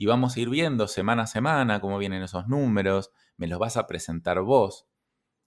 Y 0.00 0.06
vamos 0.06 0.34
a 0.34 0.40
ir 0.40 0.48
viendo 0.48 0.88
semana 0.88 1.24
a 1.24 1.26
semana 1.26 1.78
cómo 1.82 1.98
vienen 1.98 2.22
esos 2.22 2.48
números, 2.48 3.12
me 3.36 3.46
los 3.46 3.58
vas 3.58 3.76
a 3.76 3.86
presentar 3.86 4.40
vos, 4.40 4.88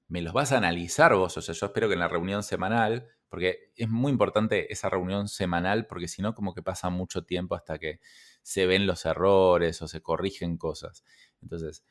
me 0.07 0.21
los 0.21 0.31
vas 0.31 0.51
a 0.51 0.57
analizar 0.57 1.15
vos, 1.15 1.35
o 1.37 1.41
sea, 1.41 1.55
yo 1.55 1.65
espero 1.65 1.87
que 1.87 1.95
en 1.95 2.01
la 2.01 2.07
reunión 2.07 2.43
semanal, 2.43 3.07
porque 3.29 3.71
es 3.75 3.89
muy 3.89 4.11
importante 4.11 4.71
esa 4.71 4.91
reunión 4.91 5.27
semanal, 5.27 5.87
porque 5.87 6.07
si 6.07 6.21
no, 6.21 6.35
como 6.35 6.53
que 6.53 6.61
pasa 6.61 6.91
mucho 6.91 7.25
tiempo 7.25 7.55
hasta 7.55 7.79
que 7.79 7.99
se 8.43 8.67
ven 8.67 8.85
los 8.85 9.07
errores 9.07 9.81
o 9.81 9.87
se 9.87 10.03
corrigen 10.03 10.57
cosas. 10.57 11.03
Entonces, 11.41 11.83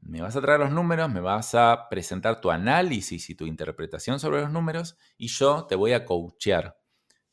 me 0.00 0.20
vas 0.20 0.34
a 0.34 0.40
traer 0.40 0.58
los 0.58 0.72
números, 0.72 1.08
me 1.12 1.20
vas 1.20 1.54
a 1.54 1.88
presentar 1.88 2.40
tu 2.40 2.50
análisis 2.50 3.30
y 3.30 3.36
tu 3.36 3.46
interpretación 3.46 4.18
sobre 4.18 4.40
los 4.40 4.50
números 4.50 4.98
y 5.16 5.28
yo 5.28 5.66
te 5.68 5.76
voy 5.76 5.92
a 5.92 6.04
coachear, 6.04 6.76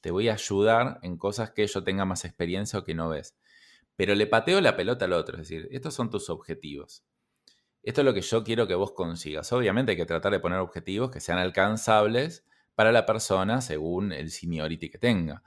te 0.01 0.11
voy 0.11 0.29
a 0.29 0.33
ayudar 0.33 0.99
en 1.01 1.17
cosas 1.17 1.49
que 1.49 1.65
yo 1.65 1.83
tenga 1.83 2.05
más 2.05 2.25
experiencia 2.25 2.77
o 2.77 2.83
que 2.83 2.93
no 2.93 3.09
ves. 3.09 3.35
Pero 3.95 4.15
le 4.15 4.27
pateo 4.27 4.61
la 4.61 4.75
pelota 4.75 5.05
al 5.05 5.13
otro, 5.13 5.37
es 5.37 5.49
decir, 5.49 5.67
estos 5.71 5.93
son 5.93 6.09
tus 6.09 6.29
objetivos. 6.29 7.03
Esto 7.83 8.01
es 8.01 8.05
lo 8.05 8.13
que 8.13 8.21
yo 8.21 8.43
quiero 8.43 8.67
que 8.67 8.75
vos 8.75 8.91
consigas. 8.93 9.51
Obviamente 9.53 9.91
hay 9.91 9.97
que 9.97 10.05
tratar 10.05 10.31
de 10.31 10.39
poner 10.39 10.59
objetivos 10.59 11.09
que 11.09 11.19
sean 11.19 11.39
alcanzables 11.39 12.45
para 12.75 12.91
la 12.91 13.05
persona 13.05 13.61
según 13.61 14.11
el 14.11 14.29
seniority 14.31 14.89
que 14.89 14.97
tenga. 14.97 15.43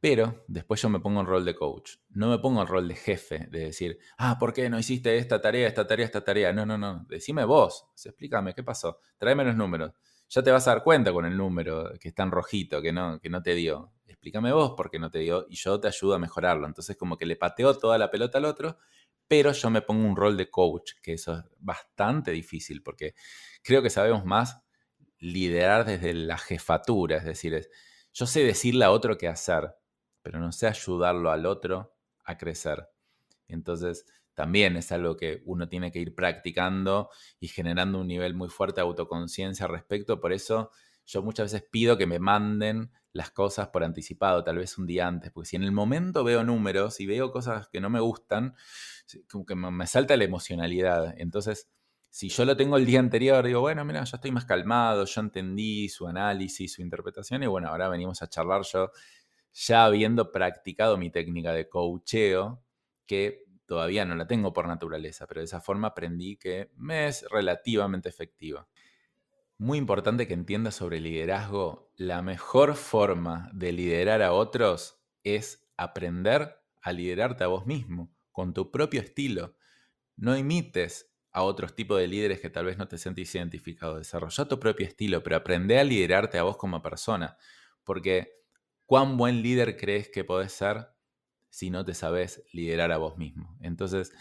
Pero 0.00 0.44
después 0.48 0.82
yo 0.82 0.90
me 0.90 1.00
pongo 1.00 1.20
en 1.20 1.26
rol 1.26 1.44
de 1.44 1.54
coach. 1.54 1.92
No 2.10 2.28
me 2.28 2.38
pongo 2.38 2.60
en 2.60 2.66
rol 2.66 2.88
de 2.88 2.94
jefe, 2.94 3.46
de 3.50 3.60
decir, 3.60 3.98
ah, 4.18 4.38
¿por 4.38 4.52
qué 4.52 4.68
no 4.68 4.78
hiciste 4.78 5.16
esta 5.16 5.40
tarea, 5.40 5.66
esta 5.66 5.86
tarea, 5.86 6.04
esta 6.04 6.22
tarea? 6.22 6.52
No, 6.52 6.66
no, 6.66 6.76
no. 6.76 7.06
Decime 7.08 7.44
vos. 7.44 7.86
Explícame, 8.04 8.52
¿qué 8.52 8.62
pasó? 8.62 8.98
Tráeme 9.16 9.44
los 9.44 9.56
números. 9.56 9.92
Ya 10.28 10.42
te 10.42 10.50
vas 10.50 10.66
a 10.68 10.72
dar 10.72 10.82
cuenta 10.82 11.12
con 11.12 11.24
el 11.24 11.36
número 11.36 11.92
que 11.98 12.08
está 12.08 12.22
en 12.22 12.32
rojito, 12.32 12.82
que 12.82 12.92
no, 12.92 13.18
que 13.18 13.30
no 13.30 13.42
te 13.42 13.54
dio. 13.54 13.92
Explícame 14.24 14.52
vos 14.52 14.72
por 14.74 14.90
qué 14.90 14.98
no 14.98 15.10
te 15.10 15.18
dio 15.18 15.46
y 15.50 15.56
yo 15.56 15.78
te 15.78 15.86
ayudo 15.86 16.14
a 16.14 16.18
mejorarlo. 16.18 16.66
Entonces 16.66 16.96
como 16.96 17.18
que 17.18 17.26
le 17.26 17.36
pateo 17.36 17.76
toda 17.76 17.98
la 17.98 18.10
pelota 18.10 18.38
al 18.38 18.46
otro, 18.46 18.78
pero 19.28 19.52
yo 19.52 19.68
me 19.68 19.82
pongo 19.82 20.08
un 20.08 20.16
rol 20.16 20.38
de 20.38 20.48
coach, 20.48 20.92
que 21.02 21.12
eso 21.12 21.34
es 21.34 21.44
bastante 21.58 22.30
difícil 22.30 22.82
porque 22.82 23.14
creo 23.62 23.82
que 23.82 23.90
sabemos 23.90 24.24
más 24.24 24.62
liderar 25.18 25.84
desde 25.84 26.14
la 26.14 26.38
jefatura, 26.38 27.18
es 27.18 27.24
decir, 27.24 27.68
yo 28.14 28.26
sé 28.26 28.42
decirle 28.44 28.86
a 28.86 28.92
otro 28.92 29.18
qué 29.18 29.28
hacer 29.28 29.74
pero 30.22 30.40
no 30.40 30.52
sé 30.52 30.68
ayudarlo 30.68 31.30
al 31.30 31.44
otro 31.44 31.94
a 32.24 32.38
crecer. 32.38 32.88
Entonces, 33.46 34.06
también 34.32 34.74
es 34.78 34.90
algo 34.90 35.18
que 35.18 35.42
uno 35.44 35.68
tiene 35.68 35.92
que 35.92 35.98
ir 35.98 36.14
practicando 36.14 37.10
y 37.40 37.48
generando 37.48 38.00
un 38.00 38.06
nivel 38.06 38.32
muy 38.32 38.48
fuerte 38.48 38.80
de 38.80 38.86
autoconciencia 38.86 39.66
al 39.66 39.72
respecto. 39.72 40.20
Por 40.20 40.32
eso 40.32 40.70
yo 41.06 41.22
muchas 41.22 41.52
veces 41.52 41.68
pido 41.70 41.96
que 41.98 42.06
me 42.06 42.18
manden 42.18 42.90
las 43.12 43.30
cosas 43.30 43.68
por 43.68 43.84
anticipado, 43.84 44.42
tal 44.42 44.58
vez 44.58 44.76
un 44.78 44.86
día 44.86 45.06
antes, 45.06 45.30
porque 45.30 45.48
si 45.50 45.56
en 45.56 45.62
el 45.62 45.72
momento 45.72 46.24
veo 46.24 46.42
números 46.44 47.00
y 47.00 47.06
veo 47.06 47.30
cosas 47.30 47.68
que 47.68 47.80
no 47.80 47.90
me 47.90 48.00
gustan, 48.00 48.54
como 49.30 49.46
que 49.46 49.54
me 49.54 49.86
salta 49.86 50.16
la 50.16 50.24
emocionalidad. 50.24 51.14
Entonces, 51.18 51.68
si 52.10 52.28
yo 52.28 52.44
lo 52.44 52.56
tengo 52.56 52.76
el 52.76 52.86
día 52.86 53.00
anterior, 53.00 53.44
digo, 53.44 53.60
bueno, 53.60 53.84
mira, 53.84 54.04
ya 54.04 54.16
estoy 54.16 54.32
más 54.32 54.44
calmado, 54.44 55.04
yo 55.04 55.20
entendí 55.20 55.88
su 55.88 56.06
análisis, 56.06 56.72
su 56.72 56.82
interpretación, 56.82 57.42
y 57.42 57.46
bueno, 57.46 57.68
ahora 57.68 57.88
venimos 57.88 58.22
a 58.22 58.28
charlar 58.28 58.62
yo 58.62 58.90
ya 59.52 59.84
habiendo 59.84 60.32
practicado 60.32 60.96
mi 60.96 61.10
técnica 61.10 61.52
de 61.52 61.68
coacheo, 61.68 62.64
que 63.06 63.44
todavía 63.66 64.04
no 64.04 64.14
la 64.14 64.26
tengo 64.26 64.52
por 64.52 64.66
naturaleza, 64.66 65.26
pero 65.26 65.40
de 65.40 65.46
esa 65.46 65.60
forma 65.60 65.88
aprendí 65.88 66.36
que 66.36 66.70
me 66.76 67.06
es 67.06 67.24
relativamente 67.30 68.08
efectiva. 68.08 68.68
Muy 69.58 69.78
importante 69.78 70.26
que 70.26 70.34
entiendas 70.34 70.74
sobre 70.74 71.00
liderazgo, 71.00 71.92
la 71.96 72.22
mejor 72.22 72.74
forma 72.74 73.50
de 73.52 73.72
liderar 73.72 74.22
a 74.22 74.32
otros 74.32 75.00
es 75.22 75.68
aprender 75.76 76.56
a 76.82 76.92
liderarte 76.92 77.44
a 77.44 77.48
vos 77.48 77.66
mismo, 77.66 78.14
con 78.32 78.52
tu 78.52 78.70
propio 78.70 79.00
estilo. 79.00 79.56
No 80.16 80.36
imites 80.36 81.14
a 81.32 81.42
otros 81.42 81.74
tipos 81.74 81.98
de 81.98 82.08
líderes 82.08 82.40
que 82.40 82.50
tal 82.50 82.66
vez 82.66 82.78
no 82.78 82.88
te 82.88 82.98
sientes 82.98 83.34
identificado. 83.34 83.96
Desarrolla 83.96 84.46
tu 84.46 84.60
propio 84.60 84.86
estilo, 84.86 85.22
pero 85.22 85.36
aprende 85.36 85.78
a 85.78 85.84
liderarte 85.84 86.38
a 86.38 86.42
vos 86.44 86.56
como 86.56 86.82
persona. 86.82 87.36
Porque 87.84 88.44
¿Cuán 88.86 89.16
buen 89.16 89.42
líder 89.42 89.76
crees 89.78 90.10
que 90.10 90.24
podés 90.24 90.52
ser 90.52 90.88
si 91.48 91.70
no 91.70 91.84
te 91.84 91.94
sabes 91.94 92.44
liderar 92.52 92.92
a 92.92 92.98
vos 92.98 93.16
mismo? 93.16 93.56
Entonces, 93.60 94.12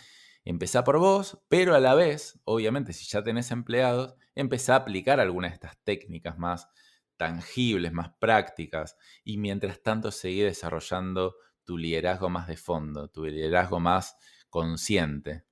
empezá 0.45 0.83
por 0.83 0.99
vos, 0.99 1.41
pero 1.49 1.75
a 1.75 1.79
la 1.79 1.95
vez, 1.95 2.39
obviamente, 2.43 2.93
si 2.93 3.05
ya 3.05 3.23
tenés 3.23 3.51
empleados, 3.51 4.15
empezá 4.35 4.73
a 4.73 4.77
aplicar 4.77 5.19
algunas 5.19 5.51
de 5.51 5.55
estas 5.55 5.77
técnicas 5.83 6.37
más 6.37 6.67
tangibles, 7.17 7.93
más 7.93 8.11
prácticas, 8.19 8.97
y 9.23 9.37
mientras 9.37 9.81
tanto 9.81 10.11
seguí 10.11 10.41
desarrollando 10.41 11.35
tu 11.63 11.77
liderazgo 11.77 12.29
más 12.29 12.47
de 12.47 12.57
fondo, 12.57 13.07
tu 13.07 13.25
liderazgo 13.25 13.79
más 13.79 14.17
consciente. 14.49 15.45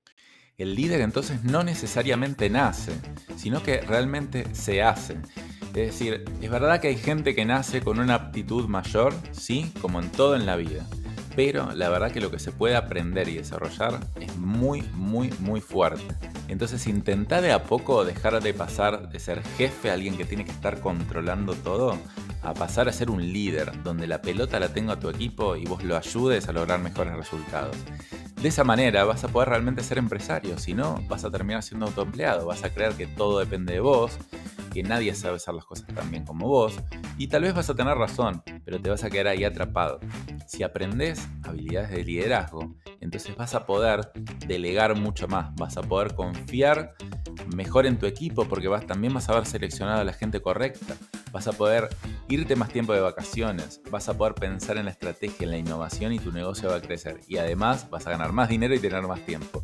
El 0.58 0.76
líder 0.76 1.02
entonces 1.02 1.44
no 1.44 1.64
necesariamente 1.64 2.50
nace, 2.50 2.94
sino 3.36 3.64
que 3.64 3.82
realmente 3.82 4.54
se 4.54 4.84
hace. 4.84 5.20
Es 5.68 5.74
decir, 5.74 6.26
es 6.42 6.50
verdad 6.52 6.82
que 6.82 6.90
hay 6.90 6.98
gente 6.98 7.34
que 7.34 7.46
nace 7.46 7.82
con 7.82 8.00
una 8.00 8.16
aptitud 8.16 8.68
mayor, 8.68 9.14
sí, 9.32 9.72
como 9.82 10.02
en 10.02 10.12
todo 10.12 10.36
en 10.36 10.46
la 10.46 10.58
vida. 10.58 10.86
Pero 11.36 11.72
la 11.74 11.90
verdad 11.90 12.12
que 12.12 12.22
lo 12.22 12.30
que 12.30 12.40
se 12.40 12.52
puede 12.52 12.76
aprender 12.76 13.30
y 13.30 13.38
desarrollar 13.38 14.00
es 14.20 14.36
muy, 14.38 14.82
muy, 14.94 15.34
muy 15.40 15.62
fuerte. 15.62 16.16
Entonces 16.48 16.88
intenta 16.88 17.42
de 17.42 17.54
a 17.54 17.64
poco 17.64 18.04
dejar 18.04 18.42
de 18.42 18.54
pasar 18.54 19.10
de 19.10 19.20
ser 19.20 19.42
jefe 19.58 19.90
a 19.90 19.94
alguien 19.94 20.18
que 20.18 20.26
tiene 20.26 20.44
que 20.44 20.52
estar 20.52 20.80
controlando 20.82 21.54
todo 21.54 21.98
a 22.44 22.54
pasar 22.54 22.90
a 22.90 22.94
ser 22.94 23.10
un 23.10 23.22
líder, 23.22 23.84
donde 23.84 24.08
la 24.08 24.22
pelota 24.22 24.60
la 24.60 24.74
tenga 24.74 24.94
a 24.94 25.00
tu 25.00 25.10
equipo 25.10 25.56
y 25.56 25.66
vos 25.66 25.84
lo 25.84 25.96
ayudes 25.96 26.48
a 26.48 26.54
lograr 26.54 26.80
mejores 26.80 27.16
resultados. 27.16 27.76
De 28.42 28.48
esa 28.48 28.64
manera 28.64 29.04
vas 29.04 29.24
a 29.24 29.28
poder 29.28 29.50
realmente 29.50 29.84
ser 29.84 30.00
empresario, 30.00 30.58
si 30.58 30.74
no 30.74 31.00
vas 31.08 31.24
a 31.24 31.30
terminar 31.30 31.62
siendo 31.62 31.86
autoempleado, 31.86 32.48
vas 32.48 32.64
a 32.64 32.74
creer 32.74 32.94
que 32.94 33.06
todo 33.06 33.40
depende 33.40 33.74
de 33.74 33.80
vos 33.80 34.18
que 34.72 34.84
nadie 34.84 35.14
sabe 35.14 35.36
hacer 35.36 35.54
las 35.54 35.66
cosas 35.66 35.88
tan 35.94 36.10
bien 36.10 36.26
como 36.26 36.48
vos, 36.48 36.80
y 37.18 37.28
tal 37.28 37.44
vez 37.44 37.54
vas 37.54 37.70
a 37.70 37.76
tener 37.76 37.96
razón, 37.98 38.42
pero 38.66 38.82
te 38.82 38.90
vas 38.90 39.04
a 39.04 39.10
quedar 39.10 39.28
ahí 39.28 39.44
atrapado. 39.44 40.00
Si 40.48 40.64
aprendes 40.64 41.28
habilidades 41.44 41.92
de 41.92 42.04
liderazgo, 42.04 42.76
entonces 43.00 43.36
vas 43.36 43.54
a 43.54 43.66
poder 43.66 44.12
delegar 44.48 44.96
mucho 44.96 45.28
más, 45.28 45.54
vas 45.56 45.78
a 45.78 45.82
poder 45.82 46.16
confiar 46.16 46.96
mejor 47.56 47.86
en 47.86 47.98
tu 47.98 48.06
equipo 48.06 48.46
porque 48.46 48.68
vas, 48.68 48.86
también 48.86 49.14
vas 49.14 49.30
a 49.30 49.34
haber 49.34 49.46
seleccionado 49.46 50.02
a 50.02 50.04
la 50.04 50.14
gente 50.14 50.42
correcta, 50.42 50.96
vas 51.32 51.48
a 51.48 51.54
poder 51.54 51.90
irte 52.30 52.56
más 52.56 52.70
tiempo 52.70 52.94
de 52.94 53.02
vacaciones, 53.02 53.82
vas 53.90 54.10
a 54.10 54.18
poder 54.18 54.34
pensar 54.36 54.78
en 54.78 54.86
la 54.86 54.92
estrategia, 54.92 55.46
en 55.46 55.52
la 55.52 55.58
innovación 55.58 56.14
y 56.14 56.20
tu 56.20 56.32
negocio 56.32 56.70
va 56.70 56.78
a 56.78 56.82
crecer. 56.82 57.20
Y 57.28 57.38
además 57.38 57.90
vas 57.90 58.08
a 58.08 58.12
ganar 58.12 58.32
más 58.32 58.50
dinero 58.50 58.74
y 58.74 58.80
tener 58.80 59.04
más 59.04 59.20
tiempo. 59.26 59.64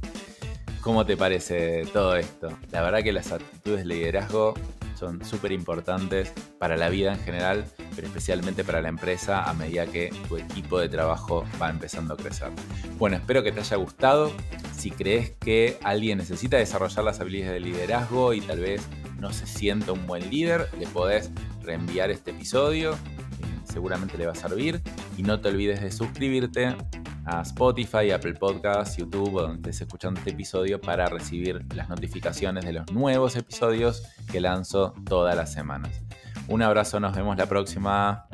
¿Cómo 0.81 1.05
te 1.05 1.17
parece 1.17 1.85
todo 1.91 2.15
esto? 2.15 2.49
La 2.71 2.81
verdad 2.81 3.03
que 3.03 3.11
las 3.11 3.31
actitudes 3.31 3.79
de 3.79 3.85
liderazgo 3.85 4.53
son 4.97 5.23
súper 5.23 5.51
importantes 5.51 6.33
para 6.59 6.75
la 6.75 6.89
vida 6.89 7.13
en 7.13 7.19
general, 7.19 7.65
pero 7.95 8.07
especialmente 8.07 8.63
para 8.63 8.81
la 8.81 8.89
empresa 8.89 9.43
a 9.43 9.53
medida 9.53 9.85
que 9.85 10.09
tu 10.27 10.37
equipo 10.37 10.79
de 10.79 10.89
trabajo 10.89 11.45
va 11.61 11.69
empezando 11.69 12.15
a 12.15 12.17
crecer. 12.17 12.49
Bueno, 12.97 13.17
espero 13.17 13.43
que 13.43 13.51
te 13.51 13.59
haya 13.59 13.77
gustado. 13.77 14.31
Si 14.75 14.91
crees 14.91 15.31
que 15.39 15.77
alguien 15.83 16.17
necesita 16.17 16.57
desarrollar 16.57 17.03
las 17.03 17.19
habilidades 17.19 17.53
de 17.53 17.59
liderazgo 17.59 18.33
y 18.33 18.41
tal 18.41 18.59
vez 18.59 18.81
no 19.19 19.31
se 19.33 19.45
sienta 19.45 19.91
un 19.91 20.05
buen 20.07 20.29
líder, 20.29 20.69
le 20.79 20.87
podés 20.87 21.31
reenviar 21.61 22.11
este 22.11 22.31
episodio. 22.31 22.97
Seguramente 23.65 24.17
le 24.17 24.25
va 24.25 24.31
a 24.31 24.35
servir. 24.35 24.81
Y 25.17 25.23
no 25.23 25.39
te 25.39 25.49
olvides 25.49 25.81
de 25.81 25.91
suscribirte 25.91 26.75
a 27.27 27.41
Spotify, 27.41 28.11
Apple 28.11 28.33
Podcasts, 28.35 28.97
YouTube 28.97 29.41
donde 29.41 29.69
estés 29.69 29.81
escuchando 29.81 30.19
este 30.19 30.31
episodio 30.31 30.79
para 30.79 31.07
recibir 31.07 31.65
las 31.75 31.89
notificaciones 31.89 32.65
de 32.65 32.73
los 32.73 32.91
nuevos 32.91 33.35
episodios 33.35 34.03
que 34.31 34.39
lanzo 34.39 34.93
todas 35.05 35.35
las 35.35 35.51
semanas. 35.51 36.01
Un 36.47 36.61
abrazo, 36.61 36.99
nos 36.99 37.15
vemos 37.15 37.37
la 37.37 37.45
próxima. 37.45 38.27